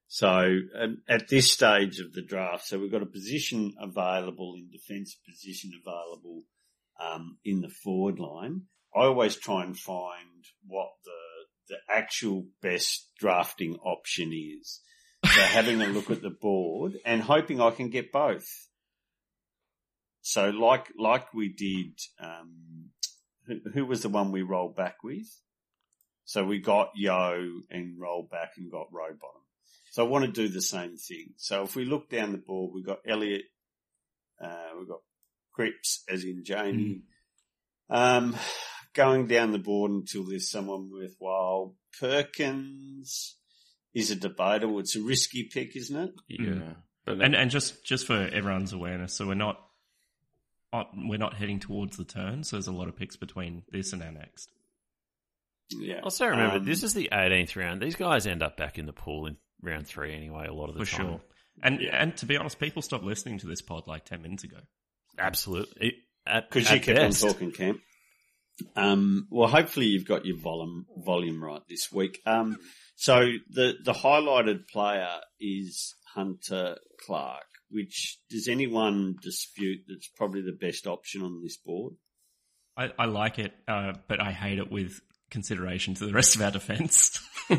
[0.09, 4.69] So um, at this stage of the draft, so we've got a position available in
[4.71, 6.43] defence, position available
[7.01, 8.63] um, in the forward line.
[8.95, 11.11] I always try and find what the
[11.69, 14.81] the actual best drafting option is.
[15.25, 18.47] So having a look at the board and hoping I can get both.
[20.21, 22.91] So like like we did, um,
[23.47, 25.27] who, who was the one we rolled back with?
[26.25, 29.43] So we got Yeo and rolled back and got Rowbottom.
[29.91, 31.35] So I want to do the same thing.
[31.37, 33.43] So if we look down the board, we've got Elliot,
[34.43, 35.03] uh, we've got
[35.55, 37.03] Cripps as in Jamie.
[37.91, 38.37] Um,
[38.95, 41.75] going down the board until there's someone worthwhile.
[42.01, 43.37] Perkins
[43.95, 44.79] is a debatable.
[44.81, 46.11] It's a risky pick, isn't it?
[46.29, 46.73] Yeah.
[47.05, 49.61] But And and just just for everyone's awareness, so we're not
[50.97, 52.43] we're not heading towards the turn.
[52.43, 54.49] So there's a lot of picks between this and our next.
[55.71, 56.01] Yeah.
[56.03, 57.81] Also, remember, Um, this is the 18th round.
[57.81, 60.77] These guys end up back in the pool in round three anyway, a lot of
[60.77, 61.07] the for time.
[61.07, 61.21] sure.
[61.63, 64.59] And and to be honest, people stopped listening to this pod like ten minutes ago.
[65.19, 65.95] Absolutely.
[66.25, 67.25] Because you at kept best.
[67.25, 67.81] on talking, Camp.
[68.77, 72.21] Um, well, hopefully you've got your volume volume right this week.
[72.25, 72.57] Um,
[72.97, 77.45] so the the highlighted player is Hunter Clark.
[77.71, 79.81] Which does anyone dispute?
[79.89, 81.95] That's probably the best option on this board.
[82.77, 85.01] I, I like it, uh, but I hate it with
[85.31, 87.19] consideration to the rest of our defense.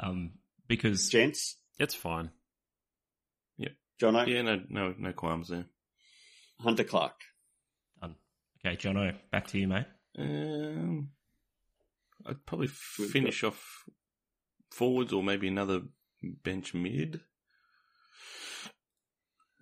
[0.00, 0.32] um,
[0.68, 2.30] because Gents, It's fine.
[4.00, 5.66] Jono, yeah, no, no, no qualms there.
[6.60, 7.14] Hunter Clark.
[8.02, 8.16] um,
[8.64, 9.86] okay, Jono, back to you, mate.
[10.18, 11.10] Um,
[12.26, 13.84] I'd probably finish off
[14.70, 15.82] forwards or maybe another
[16.22, 17.20] bench mid.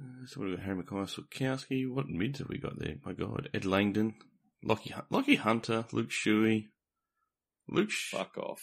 [0.01, 0.65] Uh, so what have got?
[0.67, 1.91] Harry McKay, Sukowski.
[1.93, 2.97] What mids have we got there?
[3.05, 4.15] My God, Ed Langdon,
[4.65, 6.67] Lachie, Hun- Lachie Hunter, Luke Shuey,
[7.69, 7.91] Luke.
[7.91, 8.63] Sh- Fuck off.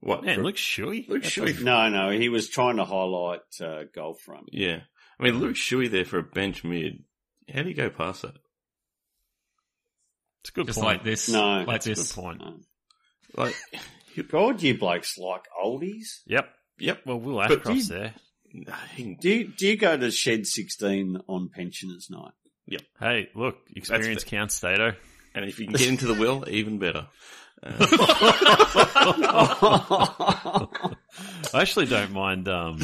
[0.00, 0.24] What?
[0.24, 1.08] Man, look Shuey.
[1.08, 1.60] Luke That's Shuey.
[1.62, 4.48] No, no, he was trying to highlight uh, goal front.
[4.52, 4.80] Yeah,
[5.18, 7.04] I mean Luke Shuey there for a bench mid.
[7.52, 8.34] How do you go past that?
[10.42, 10.86] It's a good Just point.
[10.98, 12.12] like this, No, like Good this.
[12.12, 12.40] point.
[12.40, 12.56] No.
[13.36, 13.54] Like,
[14.30, 16.20] God, you blokes like oldies.
[16.26, 16.48] Yep.
[16.78, 17.00] yep.
[17.04, 18.14] Well, Will But Ashcroft's do there.
[19.20, 22.32] Do you, do you go to Shed 16 on pensioners night?
[22.66, 22.82] Yep.
[22.98, 24.92] Hey, look, experience counts, Stato.
[25.34, 27.06] and if you can get into the will, even better.
[27.62, 27.86] Uh,
[31.52, 32.78] I actually don't mind um,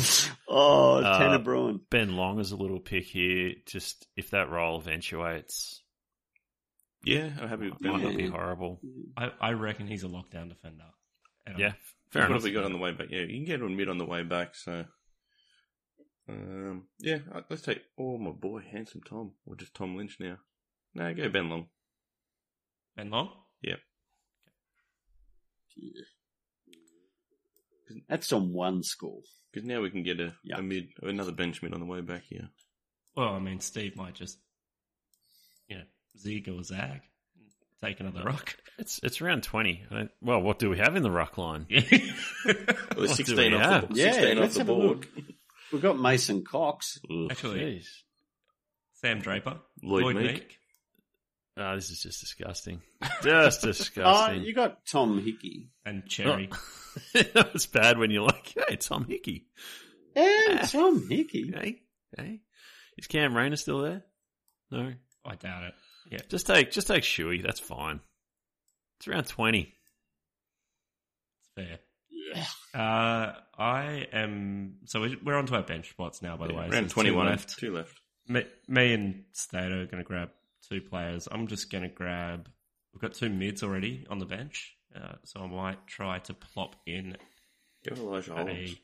[0.48, 1.80] oh, Uh, Tanner Bruhn.
[1.90, 3.52] Ben Long is a little pick here.
[3.66, 5.82] Just if that role eventuates,
[7.04, 8.02] yeah, I'm happy with might Ben.
[8.02, 8.80] not be horrible.
[9.16, 10.84] I, I reckon he's a lockdown defender.
[11.46, 11.76] And Yeah, I'm-
[12.10, 12.42] fair what enough.
[12.42, 13.08] have we got on the way back?
[13.10, 14.54] Yeah, you can get on mid on the way back.
[14.56, 14.84] So,
[16.28, 17.82] um, yeah, uh, let's take.
[17.98, 20.38] Oh, my boy, handsome Tom, or just Tom Lynch now.
[20.94, 21.66] No, go Ben Long.
[22.96, 23.30] Ben Long.
[28.08, 29.20] That's on one score.
[29.52, 30.58] Because now we can get a, Yeah.
[30.58, 32.48] a mid, another bench mid on the way back here.
[33.16, 34.38] Well, I mean, Steve might just,
[35.68, 35.84] you know,
[36.18, 37.00] zig or zag,
[37.82, 38.56] take another rock.
[38.78, 39.82] It's it's round twenty.
[39.90, 41.66] I don't, well, what do we have in the ruck line?
[41.70, 41.82] Yeah.
[42.44, 43.88] Well, What there's do 16 we off have?
[43.88, 44.98] the, Yeah, 16 off let's the have a board.
[45.16, 45.24] look.
[45.72, 46.98] We've got Mason Cox.
[47.30, 47.86] Actually, Jeez.
[48.94, 50.58] Sam Draper, Lloyd Meek.
[51.58, 52.82] Ah, this is just disgusting.
[53.22, 54.42] Just Oh, disgusting.
[54.42, 55.70] you got Tom Hickey.
[55.86, 56.50] and Cherry.
[57.14, 59.46] it's bad when you're like, hey, Tom Hickey.
[60.14, 61.52] Yeah, Tom Hickey.
[61.58, 61.80] Hey,
[62.16, 62.40] hey.
[62.98, 64.02] Is Cam Rayner still there?
[64.70, 64.92] No.
[65.24, 65.74] I doubt it.
[66.10, 67.42] Yeah, Just take just take Shuey.
[67.42, 68.00] That's fine.
[68.98, 69.74] It's around twenty.
[71.40, 71.78] it's fair.
[72.10, 72.44] Yeah.
[72.80, 74.76] Uh, I am.
[74.84, 76.36] So we- we're on to our bench spots now.
[76.36, 77.24] By the Yeah, way, So 21.
[77.26, 77.58] Two left.
[77.58, 78.00] Two left.
[78.28, 80.30] Me, me and Stato are going to grab
[80.68, 81.28] two players.
[81.30, 82.48] I'm just going to grab.
[82.92, 86.76] We've got two mids already on the bench, uh, so I might try to plop
[86.86, 87.16] in
[87.88, 88.36] Go Elijah a.
[88.36, 88.76] Holmes.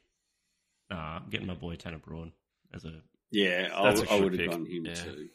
[0.90, 2.32] Nah, I'm getting my boy Tanner Bruhn
[2.74, 2.92] as a.
[3.30, 4.94] Yeah, I, That's a I good would have gone him Yeah.
[4.94, 5.28] too.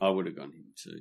[0.00, 1.00] I would have gone him too.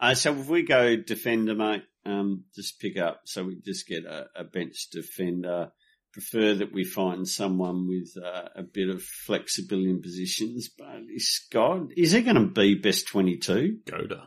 [0.00, 3.22] Uh, so if we go defender, mate, um, just pick up.
[3.24, 5.70] So we just get a, a bench defender.
[6.16, 10.70] Prefer that we find someone with uh, a bit of flexibility in positions.
[10.70, 13.80] But is God, is he going to be best twenty-two?
[13.84, 14.22] Goater.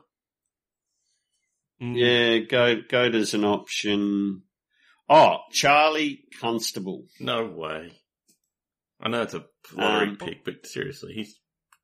[1.82, 4.44] Mm, Yeah, go go as an option.
[5.10, 7.08] Oh, Charlie Constable.
[7.20, 7.92] No way.
[9.02, 11.40] I know it's a lottery Um, pick, but seriously, he's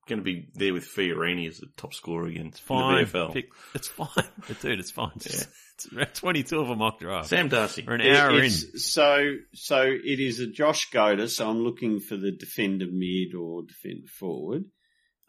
[0.08, 2.48] going to be there with Fiorini as the top scorer again.
[2.48, 3.00] It's fine.
[3.00, 3.34] In the VFL.
[3.34, 4.08] Pick- it's fine.
[4.62, 5.12] Dude, it's fine.
[5.16, 5.26] It's,
[5.76, 7.30] it's around 22 of a mock draft.
[7.30, 7.84] Sam Darcy.
[7.88, 8.50] We're an It- hour in.
[8.50, 11.30] So, so it is a Josh Goater.
[11.30, 14.66] So I'm looking for the defender mid or defender forward.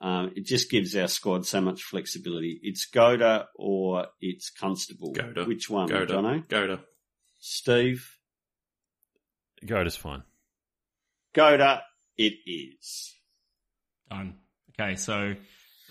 [0.00, 2.60] Um, it just gives our squad so much flexibility.
[2.62, 5.14] It's Goater or it's Constable.
[5.14, 5.46] Goater.
[5.46, 6.06] Which one, Goater.
[6.08, 6.46] Jono?
[6.46, 6.80] Goater.
[7.38, 8.06] Steve?
[9.64, 10.22] Goater's fine.
[11.34, 11.80] Goater,
[12.18, 13.14] it is.
[14.10, 14.34] Done.
[14.78, 15.34] Okay, so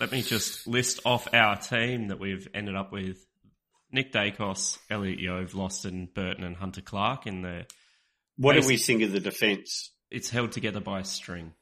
[0.00, 3.18] let me just list off our team that we've ended up with.
[3.92, 7.66] Nick Daicos, Elliot Yove, Loston, Burton and Hunter Clark in the
[8.36, 9.92] What do we think of the defence?
[10.10, 11.52] it's held together by a string.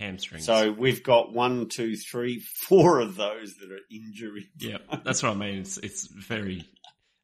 [0.00, 0.44] Hamstrings.
[0.44, 4.48] So we've got one, two, three, four of those that are injury.
[4.58, 5.58] Yeah, that's what I mean.
[5.58, 6.64] It's it's very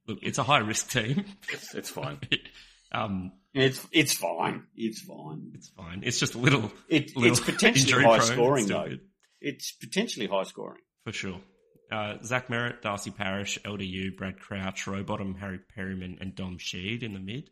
[0.07, 1.25] look, it's a high risk team.
[1.53, 2.21] It's, it's fine.
[2.93, 4.65] um It's it's fine.
[4.77, 5.51] It's fine.
[5.55, 6.03] it's fine.
[6.05, 8.89] It's just a little, It, little it's potentially high scoring still though.
[8.89, 9.01] good.
[9.41, 10.81] It's potentially high scoring.
[11.05, 11.41] For sure.
[11.91, 17.15] Uh, Zach Merrett, Darcy Parish, LDU, Brad Crouch, Rowbottom, Harry Perryman, and Dom Sheed in
[17.15, 17.49] the mid.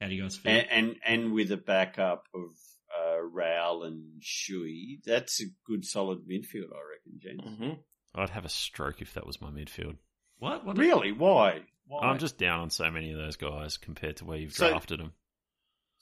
[0.00, 0.52] How do you guys feel?
[0.52, 2.50] And, and and with a backup of
[2.96, 7.58] uh, Rowell and Shuey, that's a good solid midfield, I reckon, James.
[7.58, 7.70] hmm
[8.14, 9.96] I'd have a stroke if that was my midfield.
[10.38, 10.64] what?
[10.64, 10.78] What?
[10.78, 11.12] Really?
[11.12, 11.60] Why?
[11.86, 12.02] Why?
[12.06, 15.00] I'm just down on so many of those guys compared to where you've So- drafted
[15.00, 15.12] them.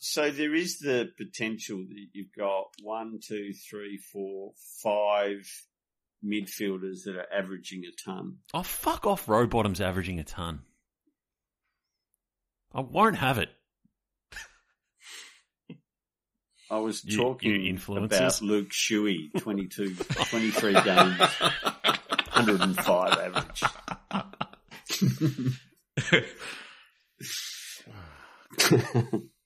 [0.01, 5.39] So there is the potential that you've got one, two, three, four, five
[6.25, 8.37] midfielders that are averaging a ton.
[8.55, 9.27] Oh, fuck off.
[9.27, 10.61] Rowbottom's averaging a ton.
[12.73, 13.49] I won't have it.
[16.71, 18.17] I was You- talking you influencers.
[18.17, 23.63] about Luke Shuey, 22, 23 games, 105 average.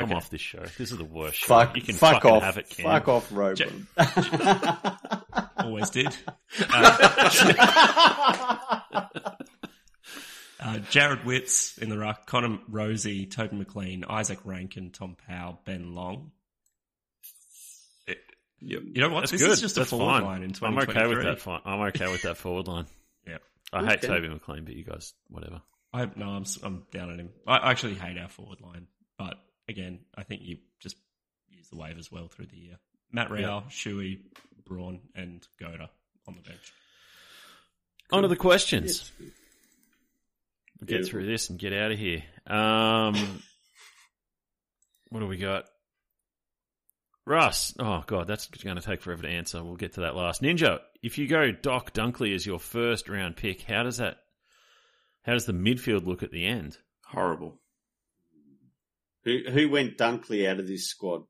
[0.00, 0.14] I'm Okay.
[0.14, 0.64] off this show.
[0.78, 1.46] This is the worst show.
[1.48, 2.84] fuck, you can fuck fucking off, have it, Cam.
[2.86, 3.86] fuck off, Roban.
[5.58, 6.14] Always did.
[10.62, 15.58] Uh, uh, Jared Witts in the ruck, Connor Rozee, Toby McLean, Isaac Rankine, Tom Powell,
[15.64, 16.32] Ben Long.
[18.06, 18.18] It-
[18.60, 18.82] Yep.
[18.92, 19.20] you know what?
[19.20, 19.52] That's this good.
[19.52, 20.24] is just a forward fine.
[20.24, 20.94] line in 2023.
[20.94, 21.40] I'm okay with that.
[21.40, 21.60] Fine.
[21.64, 22.86] I'm okay with that forward line.
[23.26, 23.38] Yeah.
[23.72, 24.08] I hate Okay.
[24.08, 25.60] Toby McLean, but you guys, whatever.
[25.92, 27.30] I no, I'm s- I'm down on him.
[27.46, 28.86] I actually hate our forward line,
[29.18, 29.36] but
[29.70, 30.96] again, I think you just
[31.48, 32.78] use the waivers well through the year.
[33.12, 34.20] Matt Rowell, Shuey,
[34.68, 35.88] Bruhn, and Goater
[36.28, 36.72] on the bench.
[38.12, 39.12] On to the questions.
[39.18, 39.30] Yes.
[40.80, 41.10] We'll get Beautiful.
[41.10, 42.22] through this and get out of here.
[42.46, 43.42] Um,
[45.10, 45.66] what do we got?
[47.26, 47.74] Russ.
[47.78, 49.62] Oh god, that's going to take forever to answer.
[49.62, 50.42] We'll get to that last.
[50.42, 50.80] Ninja.
[51.02, 54.16] If you go Doc Dunkley as your first round pick, how does that?
[55.22, 56.78] How does the midfield look at the end?
[57.06, 57.58] Horrible.
[59.24, 61.22] Who, who went Dunkley out of this squad?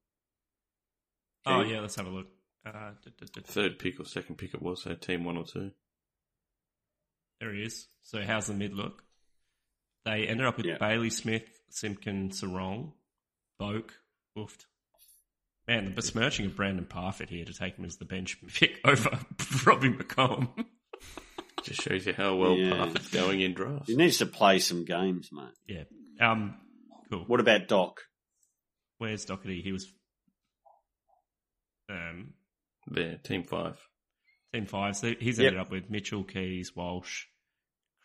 [1.46, 1.72] Oh Okay.
[1.72, 2.26] yeah, let's have a look.
[2.66, 3.40] Uh, da, da, da, da.
[3.44, 5.70] Third pick or second pick it was, so team one or two.
[7.40, 7.86] There he is.
[8.02, 9.02] So how's the mid look?
[10.04, 10.76] They ended up with Yeah.
[10.78, 12.92] Bailey Smith, Simpkin, Serong,
[13.60, 13.90] Boak,
[14.36, 14.64] Oofed.
[15.66, 19.10] Man, the besmirching of Brandan Parfitt here to take him as the bench pick over
[19.66, 20.48] Robbie McComb.
[21.62, 22.76] Just shows you how well Yeah.
[22.76, 23.88] Parfitt's going in drafts.
[23.88, 25.54] He needs to play some games, mate.
[25.66, 25.84] yeah.
[26.30, 26.56] Um,
[27.10, 27.24] cool.
[27.26, 28.00] What about Doc?
[28.98, 29.62] Where's Docherty?
[29.62, 29.90] He was
[31.88, 32.34] um,
[32.86, 33.76] There, team five.
[34.52, 34.96] team five.
[34.96, 35.46] So he's Yep.
[35.46, 37.24] ended up with Mitchell, Keays, Walsh,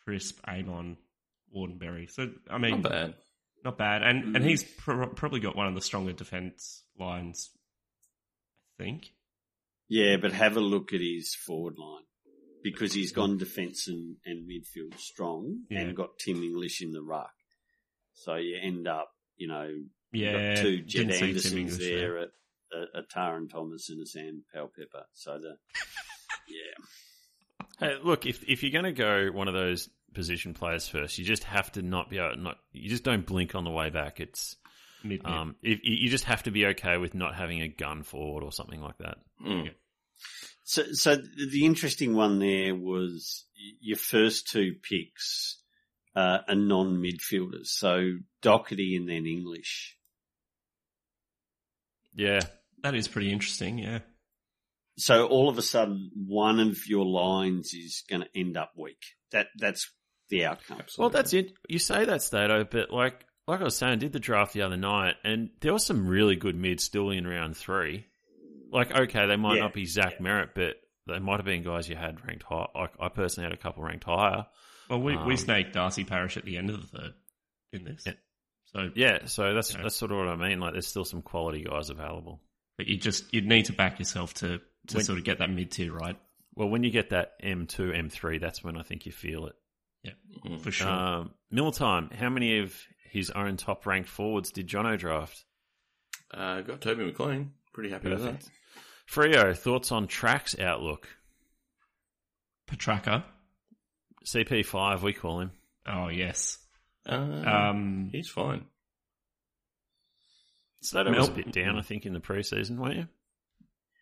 [0.04, 0.98] Crisp, Amon,
[1.56, 2.10] Wardenberry.
[2.10, 3.16] So I mean, Not bad.
[3.64, 4.36] Not bad, and Mm-hmm.
[4.36, 7.50] and he's pro- probably got one of the stronger defense lines.
[8.80, 9.12] I think.
[9.88, 12.04] Yeah, but have a look at his forward line
[12.64, 15.82] because he's gone defence and, and midfield strong Yeah.
[15.82, 17.32] and got Tim English in the ruck.
[18.16, 21.54] So you end up, you know, you've Yeah, got two Jed didn't see Tim Andersons
[21.56, 22.30] English there, at
[22.74, 25.06] a, a Tarryn Thomas and a Sam Powell-Pepper.
[25.14, 25.58] So the
[26.48, 26.86] yeah,
[27.80, 31.26] Hey, look, if if you're going to go one of those position players first, you
[31.26, 34.20] just have to not be able, not you just don't blink on the way back.
[34.20, 34.56] It's
[35.04, 35.32] Mid, mid.
[35.32, 38.44] um, if, you you just have to be okay with not having a gun forward
[38.44, 39.18] or something like that.
[39.46, 39.72] Mm.
[40.64, 43.46] So, so the interesting one there was
[43.82, 45.58] your first two picks
[46.16, 47.68] uh, are non-midfielders.
[47.68, 49.98] So Docherty and then English.
[52.14, 52.40] Yeah,
[52.84, 53.78] that is pretty interesting.
[53.78, 54.00] Yeah,
[54.98, 59.02] So all of a sudden, one of your lines is going to end up weak.
[59.32, 59.92] That that's
[60.30, 60.82] the outcome.
[60.98, 61.54] Well, that's it.
[61.68, 64.62] You say that, Stato, but like like I was saying, I did the draft the
[64.62, 68.06] other night, and there was some really good mids still in round three.
[68.72, 70.76] Like, okay, they might Yeah, not be Zach Merritt, but
[71.08, 72.68] they might have been guys you had ranked high.
[72.74, 74.46] Like, I personally had a couple ranked higher.
[74.90, 77.14] Well, we Um, we snaked Darcy Parish at the end of the third
[77.74, 78.04] in this.
[78.06, 78.14] Yeah.
[78.66, 79.82] So Yeah, so that's Yeah.
[79.84, 80.60] that's sort of what I mean.
[80.60, 82.42] Like, there's still some quality guys available.
[82.78, 85.50] but you just you'd need to back yourself to to When- sort of get that
[85.50, 86.20] mid tier right.
[86.56, 89.56] Well, when you get that M2, M3, that's when I think you feel it.
[90.04, 90.88] Yeah, for sure.
[90.88, 92.10] Um, Mill time.
[92.12, 92.78] How many of
[93.10, 95.44] his own top ranked forwards did Jono draft?
[96.32, 97.54] Uh, got Toby McLean.
[97.74, 98.50] Pretty happy with that.
[99.06, 101.08] Frio, thoughts on tracks outlook?
[102.68, 103.24] Petracca.
[104.26, 105.52] CP5, we call him.
[105.88, 106.58] Oh yes.
[107.08, 108.66] Uh, Um, he's fine.
[110.82, 113.08] Slater was a bit down, I think, in the preseason, weren't you?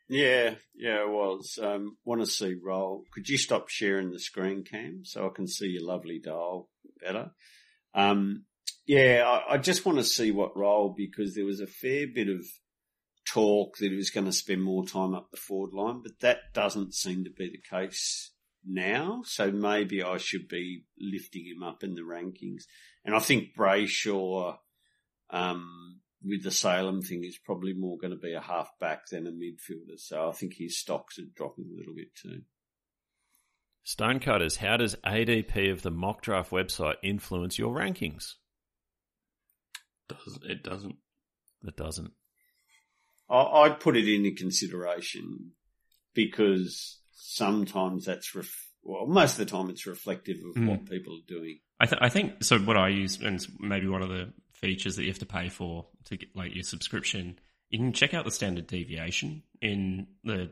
[0.09, 1.57] Yeah, yeah, it was.
[1.61, 3.05] Um, Want to see roll?
[3.13, 6.69] Could you stop sharing the screen cam so I can see your lovely dial
[7.01, 7.31] better?
[7.95, 8.43] Um,
[8.85, 12.27] yeah, I, I just want to see what role because there was a fair bit
[12.27, 12.45] of
[13.25, 16.53] talk that he was going to spend more time up the forward line, but that
[16.53, 18.31] doesn't seem to be the case
[18.65, 19.21] now.
[19.25, 22.63] So maybe I should be lifting him up in the rankings.
[23.05, 24.57] And I think Brayshaw,
[25.29, 29.27] um, with the Salem thing, is probably more going to be a half back than
[29.27, 29.97] a midfielder.
[29.97, 32.41] So I think his stocks are dropping a little bit too.
[33.83, 38.35] Stonecutters, how does ADP of the mock draft website influence your rankings?
[40.07, 40.95] Does it doesn't?
[41.65, 42.11] It doesn't.
[43.29, 45.51] I, I'd put it into consideration
[46.13, 46.99] because
[47.33, 50.67] sometimes that's ref- well, most of the time it's reflective of Mm.
[50.67, 51.59] what people are doing.
[51.79, 52.59] I, th- I think so.
[52.59, 55.87] What I use, and maybe one of the features that you have to pay for
[56.05, 60.51] to get like your subscription, you can check out the standard deviation in the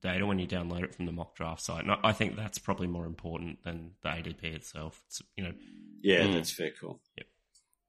[0.00, 1.82] data when you download it from the mock draft site.
[1.84, 5.00] And I, I think that's probably more important than the ADP itself.
[5.08, 5.52] It's, you know,
[6.02, 6.32] Yeah, Mm.
[6.34, 7.00] that's fair call.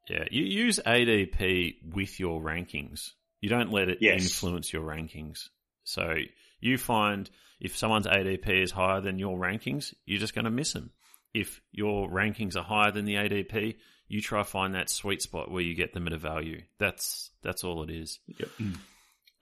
[0.10, 3.12] Yeah, you use ADP with your rankings.
[3.42, 4.24] You don't let it Yes.
[4.24, 5.50] influence your rankings.
[5.86, 6.16] So
[6.64, 10.74] you find if someone's ADP is higher than your rankings, you're just going to miss
[10.74, 10.92] them.
[11.34, 13.76] If your rankings are higher than the ADP,
[14.08, 16.62] you try to find that sweet spot where you get them at a value.
[16.80, 18.20] That's that's all it is.
[18.40, 18.50] Yep.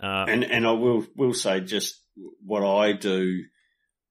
[0.01, 1.99] Uh, And and I will will say just
[2.45, 3.43] what I do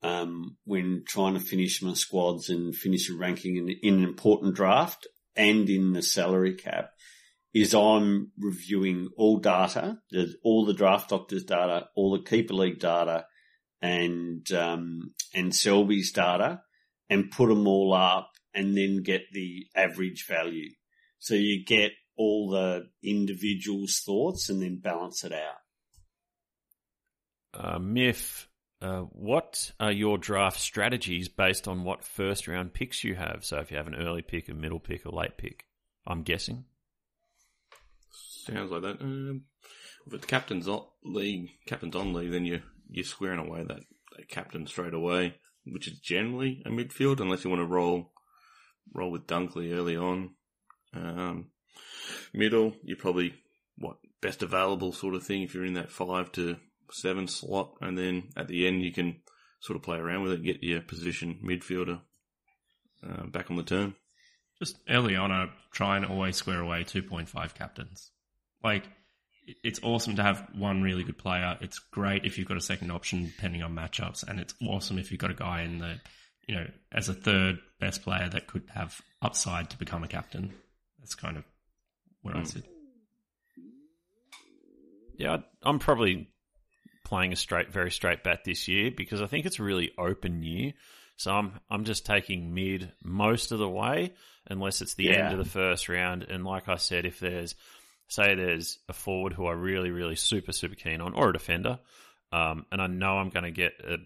[0.03, 4.55] um, when trying to finish my squads and finish a ranking in, in an important
[4.55, 5.07] draft
[5.37, 6.91] and in the salary cap
[7.53, 9.99] is I'm reviewing all data,
[10.45, 13.27] all the draft doctors data, all the keeper league data,
[13.83, 16.63] and um, and Selby's data,
[17.09, 20.71] and put them all up, and then get the average value.
[21.19, 25.57] So you get all the individuals' thoughts, and then balance it out.
[27.55, 28.49] uh, Miff,
[28.81, 33.45] uh, what are your draft strategies based on what first round picks you have?
[33.45, 35.65] So if you have an early pick, a middle pick, a late pick,
[36.07, 36.65] I'm guessing.
[38.45, 39.01] Sounds like that.
[39.01, 39.43] Um,
[40.07, 43.81] if it's captain's on league, captain's on league, then you you're squaring away that,
[44.17, 48.13] that captain straight away, which is generally a midfield, unless you want to roll
[48.93, 50.31] roll with Dunkley early on.
[50.95, 51.51] Um,
[52.33, 53.35] middle, you're probably
[53.77, 56.57] what best available sort of thing if you're in that five to
[56.91, 59.21] seven slot, and then at the end you can
[59.61, 62.01] sort of play around with it, get your position midfielder
[63.07, 63.95] uh, back on the turn.
[64.59, 68.11] just early on, I try and always square away 2.5 captains.
[68.63, 68.85] Like,
[69.65, 71.59] it's awesome to have one really good player.
[71.61, 75.11] It's great if you've got a second option depending on matchups, and it's awesome if
[75.11, 76.01] you've got a guy in the,
[76.47, 80.53] you know, as a third best player that could have upside to become a captain.
[80.99, 81.45] That's kind of
[82.23, 82.47] where I Mm.
[82.47, 82.65] sit.
[85.17, 86.29] Yeah, I- I'm probably
[87.05, 90.43] playing a straight, very straight bat this year because I think it's a really open
[90.43, 90.73] year.
[91.17, 94.15] So I'm I'm just taking mid most of the way,
[94.47, 95.25] unless it's the Yeah.
[95.25, 96.23] end of the first round.
[96.23, 97.55] And like I said, if there's
[98.11, 101.79] say there's a forward who I really, really super, super keen on, or a defender,
[102.33, 103.97] um, and I know I'm going to get a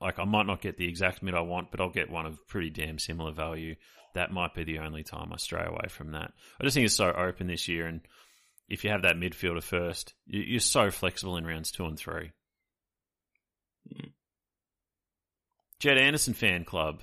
[0.00, 2.48] like I might not get the exact mid I want, but I'll get one of
[2.48, 3.76] pretty damn similar value.
[4.14, 6.32] That might be the only time I stray away from that.
[6.60, 8.00] I just think it's so open this year, and
[8.68, 12.32] if you have that midfielder first, you- you're so flexible in rounds two and three.
[15.78, 17.02] Jed Anderson fan club.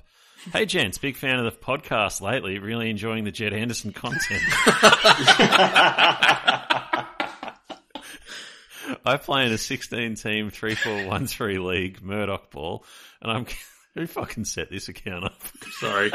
[0.52, 2.58] Hey, gents, big fan of the podcast lately.
[2.58, 4.42] Really enjoying the Jed Anderson content.
[9.04, 12.84] I play in a 16 team 3 4 1 3 league Murdoch ball,
[13.20, 13.46] and I'm.
[13.94, 15.42] Who fucking set this account up?
[15.80, 16.12] Sorry.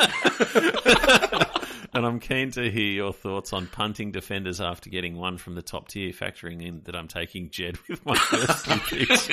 [1.93, 5.61] and I'm keen to hear your thoughts on punting defenders after getting one from the
[5.61, 9.27] top tier, factoring in that I'm taking Jed with my first two picks.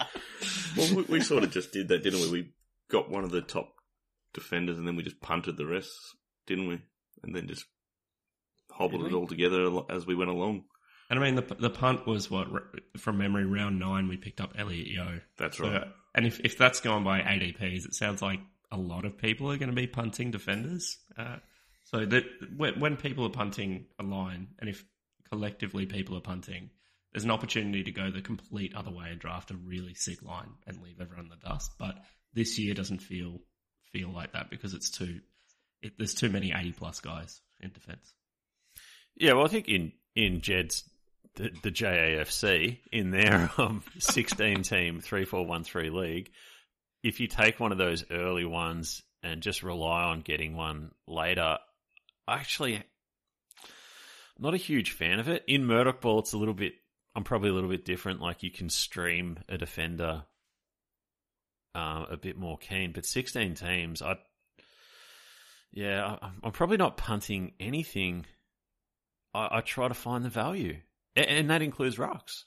[0.76, 2.30] well, we, we sort of just did that, didn't we?
[2.30, 2.52] We
[2.90, 3.72] got one of the top
[4.34, 5.90] defenders and then we just punted the rest,
[6.46, 6.80] didn't we?
[7.22, 7.64] And then just
[8.70, 10.64] hobbled it all together as we went along.
[11.10, 12.46] And I mean, the the punt was what
[12.96, 15.20] from memory round nine we picked up Elliot Yeo.
[15.38, 15.88] That's So, right.
[16.14, 18.38] and if if that's gone by ADPs, it sounds like
[18.70, 20.98] a lot of people are going to be punting defenders.
[21.18, 21.36] Uh,
[21.86, 22.22] so that
[22.56, 24.84] when, when people are punting a line, and if
[25.28, 26.70] collectively people are punting,
[27.12, 30.50] there's an opportunity to go the complete other way and draft a really sick line
[30.66, 31.72] and leave everyone in the dust.
[31.78, 31.96] But
[32.34, 33.40] this year doesn't feel
[33.92, 35.20] feel like that because it's too
[35.82, 38.12] it, there's too many 80 plus guys in defense.
[39.16, 40.84] Yeah, well, I think in in Jed's
[41.36, 46.30] the, the JAFC in their um, 16 team three four one three league,
[47.02, 51.58] if you take one of those early ones and just rely on getting one later,
[52.26, 52.82] I actually,
[54.38, 55.44] not a huge fan of it.
[55.46, 56.74] In Murdoch Ball, it's a little bit.
[57.14, 58.20] I'm probably a little bit different.
[58.20, 60.24] Like you can stream a defender
[61.74, 64.16] um, a bit more keen, but 16 teams, I
[65.72, 68.26] yeah, I, I'm probably not punting anything.
[69.32, 70.78] I, I try to find the value,
[71.14, 72.44] and, and that includes rocks.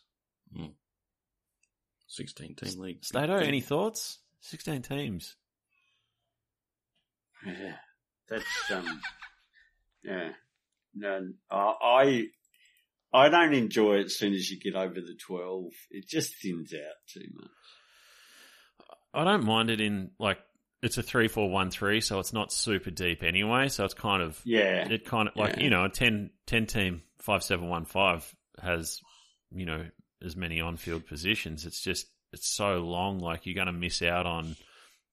[2.08, 3.04] 16 team league.
[3.04, 4.20] Stato, any thoughts?
[4.42, 5.36] 16 teams.
[7.46, 7.76] Yeah,
[8.30, 9.02] that's um,
[10.04, 10.30] yeah.
[10.96, 12.28] No, I
[13.14, 15.72] I don't enjoy it as soon as you get over the twelve.
[15.92, 17.50] It just thins out too much.
[19.14, 20.40] I don't mind it in like
[20.82, 23.70] it's a three four one three, so it's not super deep anyway.
[23.70, 25.64] So it's kind of Yeah, it kind of like Yeah.
[25.64, 28.26] you know a 10, 10 team five seven one five
[28.62, 29.00] has
[29.52, 29.86] you know
[30.24, 31.66] as many on field positions.
[31.66, 33.20] It's just it's so long.
[33.20, 34.56] Like you're going to miss out on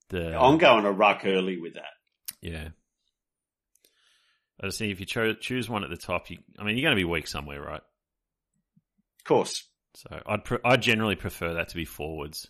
[0.08, 1.92] the I'm going a ruck early with that.
[2.40, 2.68] yeah.
[4.62, 6.82] I just think if you cho- choose one at the top, you, I mean, you're
[6.86, 7.80] going to be weak somewhere, right?
[9.30, 9.62] Course,
[9.94, 12.48] So I'd pre- I generally prefer that to be forwards.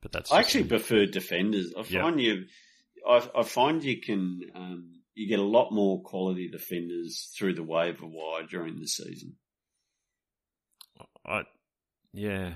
[0.00, 0.70] But that's I actually me.
[0.70, 1.72] prefer defenders.
[1.78, 2.02] I Yeah.
[2.02, 2.46] find you,
[3.08, 7.62] I, I find you can, um, you get a lot more quality defenders through the
[7.62, 9.36] waiver wire during the season.
[11.24, 11.42] I,
[12.12, 12.54] yeah.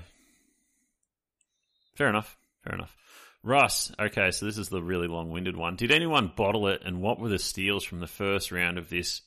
[1.95, 2.37] Fair enough.
[2.65, 2.93] Fair enough.
[3.41, 5.77] Russ, okay, so this is the really long winded one.
[5.77, 9.21] Did anyone bottle it and what were the steals from the first round of this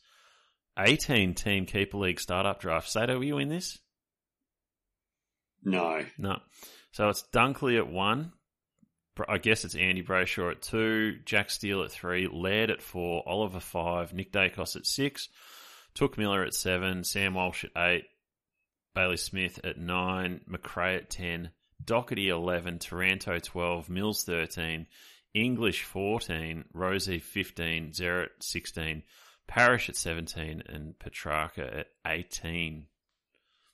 [0.87, 2.89] 18 team Keeper League startup draft?
[2.89, 3.79] Stato, were you in this?
[5.63, 6.39] No, No.
[6.93, 8.33] So it's Dunkley at one.
[9.29, 13.61] I guess it's Andy Brayshaw at two, Jack Steele at three, Laird at four, Oliver
[13.61, 15.29] five, Nick Daicos at six,
[15.95, 18.05] Touk Miller at seven, Sam Walsh at eight,
[18.95, 21.51] Bailey Smith at nine, Macrae at ten,
[21.85, 24.87] Docherty eleven, Taranto twelve, Mills thirteen,
[25.35, 29.03] English fourteen, Rozee fifteen, Merrett sixteen,
[29.51, 32.87] Parish at seventeen, and Petracca at eighteen.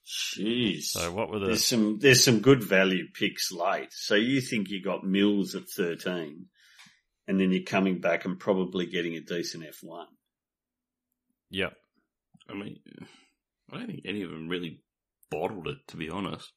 [0.07, 0.85] jeez.
[0.85, 3.93] So what were the There's some there's some good value picks late.
[3.93, 6.47] So you think you got Mills at thirteen,
[7.29, 10.07] and then you're coming back and probably getting a decent F one.
[11.51, 11.75] Yep.
[12.49, 12.79] I mean,
[13.71, 14.81] I don't think any of them really
[15.31, 16.51] bottled it, to be honest.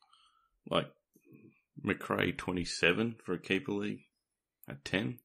[0.70, 0.88] Like,
[1.84, 4.02] Macrae 27 for a keeper league
[4.70, 5.20] at 10.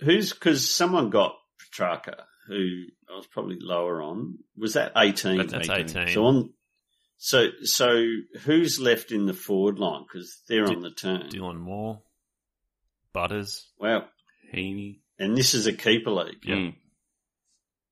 [0.00, 4.38] Who's because someone got Petracca, who I was probably lower on.
[4.56, 5.38] Was that eighteen?
[5.38, 6.02] That's That's 18.
[6.02, 6.14] 18.
[6.14, 6.52] So on.
[7.18, 8.04] So so
[8.44, 11.28] who's left in the forward line because they're Di- on the turn?
[11.30, 12.02] Dylan Moore,
[13.12, 13.70] Butters.
[13.78, 14.04] Wow,
[14.54, 15.00] Heaney.
[15.18, 16.42] and this is a keeper league.
[16.46, 16.74] Mm.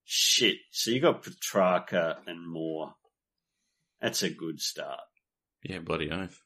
[0.05, 0.57] Shit.
[0.71, 2.95] So you got Petracca and Moore.
[4.03, 5.01] That's a good start.
[5.63, 6.39] Yeah, bloody oath.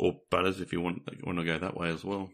[0.00, 2.30] Or Butters if you want, like, want to go that way as well.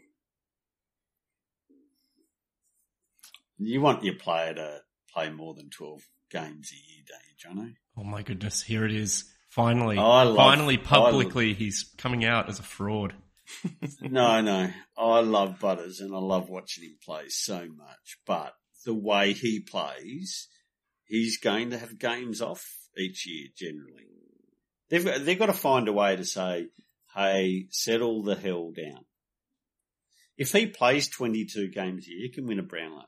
[3.67, 4.81] You want your player to
[5.13, 7.75] play more than twelve games a year, don't you, Jono?
[7.97, 9.25] Oh my goodness, here it is.
[9.51, 13.15] Finally, Oh, love- finally, publicly, he's coming out as a fraud.
[14.01, 14.71] No, no.
[14.97, 18.19] I love Butters and I love watching him play so much.
[18.27, 18.55] But
[18.85, 20.49] the way he plays,
[21.05, 22.65] he's going to have games off
[22.97, 24.07] each year generally.
[24.89, 26.69] They've got, they've got to find a way to say,
[27.15, 29.05] hey, settle the hell down.
[30.37, 33.05] If he plays 22 games a year, he can win a Brownlow.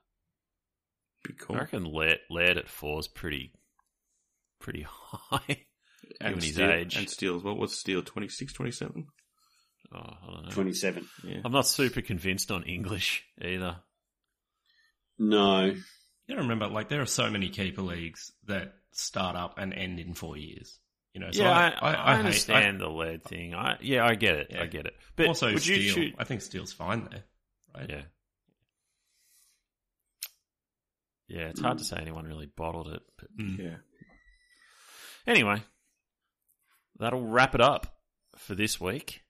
[1.28, 1.56] Be cool.
[1.56, 3.52] I reckon Laird, Laird at four is pretty,
[4.60, 5.64] pretty high.
[6.20, 6.96] And given his Steele, age.
[6.96, 7.56] And Steele as well.
[7.56, 8.02] What's Steele?
[8.02, 9.06] 26, 27?
[9.94, 10.50] Oh, I don't know.
[10.50, 11.06] 27.
[11.24, 11.40] Yeah.
[11.44, 13.76] I'm not super convinced on English either.
[15.18, 15.64] No.
[15.66, 15.82] You
[16.28, 20.14] gotta remember, like, there are so many keeper leagues that start up and end in
[20.14, 20.78] four years.
[21.12, 23.54] You know, so yeah, I, I, I, I, hate- understand the lead thing.
[23.54, 24.48] I yeah, I get it.
[24.50, 24.62] Yeah.
[24.62, 24.92] I get it.
[25.16, 25.94] But also, would you Steele.
[25.94, 26.14] choose?
[26.18, 27.24] I think Steele's fine there,
[27.74, 27.88] right?
[27.88, 28.02] Yeah.
[31.28, 33.02] Yeah, it's hard to say anyone really bottled it.
[33.18, 33.58] But Mm.
[33.58, 33.76] Yeah.
[35.26, 35.62] anyway,
[36.98, 37.96] that'll wrap it up
[38.36, 39.22] for this week.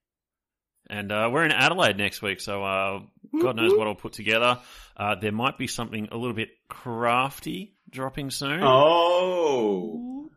[0.88, 3.00] And uh, we're in Adelaide next week, so uh,
[3.42, 4.60] God knows what I'll put together.
[4.96, 8.60] Uh, there might be something a little bit crafty dropping soon.
[8.62, 10.28] Oh.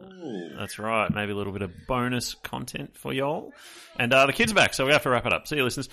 [0.00, 0.48] Oh.
[0.56, 1.12] That's right.
[1.12, 3.52] Maybe a little bit of bonus content for y'all.
[3.98, 5.48] And uh, the kids are back, so we have to wrap it up.
[5.48, 5.88] See you, listeners.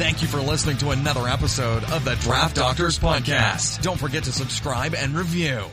[0.00, 3.82] Thank you for listening to another episode of the Draft Doctors Podcast.
[3.82, 5.66] Don't forget to subscribe and review.